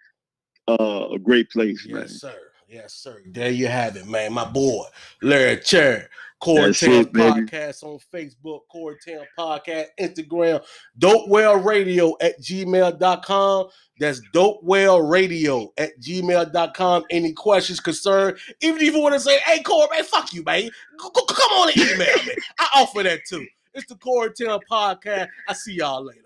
uh, 0.69 1.09
a 1.13 1.19
great 1.19 1.51
place, 1.51 1.87
man. 1.87 2.03
Yes, 2.03 2.21
sir. 2.21 2.35
Yes, 2.71 2.95
sir. 2.95 3.21
There 3.27 3.51
you 3.51 3.67
have 3.67 3.97
it, 3.97 4.07
man. 4.07 4.33
My 4.33 4.45
boy, 4.45 4.85
Larry 5.23 5.59
Cherry. 5.61 6.05
Core 6.41 6.67
That's 6.67 6.81
Town 6.81 6.93
it, 6.93 7.13
baby. 7.13 7.41
Podcast 7.43 7.83
on 7.83 7.99
Facebook, 8.15 8.61
Core 8.71 8.97
Town 9.07 9.27
Podcast, 9.39 9.87
Instagram, 10.01 10.65
Dopewell 10.99 11.63
Radio 11.63 12.17
at 12.21 12.41
gmail.com. 12.41 13.67
That's 13.99 14.23
Dopewell 14.33 15.11
Radio 15.11 15.71
at 15.77 16.01
gmail.com. 16.01 17.05
Any 17.11 17.33
questions, 17.33 17.81
concern, 17.81 18.39
even 18.63 18.81
if 18.81 18.95
you 18.95 19.03
want 19.03 19.15
to 19.15 19.21
say, 19.21 19.39
hey, 19.41 19.63
Core, 19.63 19.89
man, 19.93 20.05
fuck 20.05 20.33
you, 20.33 20.43
man. 20.45 20.71
Come 20.99 21.11
on 21.13 21.69
and 21.69 21.77
email 21.77 22.25
me. 22.25 22.35
I 22.59 22.69
offer 22.77 23.03
that 23.03 23.21
too. 23.29 23.45
It's 23.75 23.87
the 23.87 23.97
Core 23.97 24.31
Town 24.31 24.61
Podcast. 24.71 25.29
I 25.49 25.53
see 25.53 25.75
y'all 25.75 26.05
later. 26.05 26.21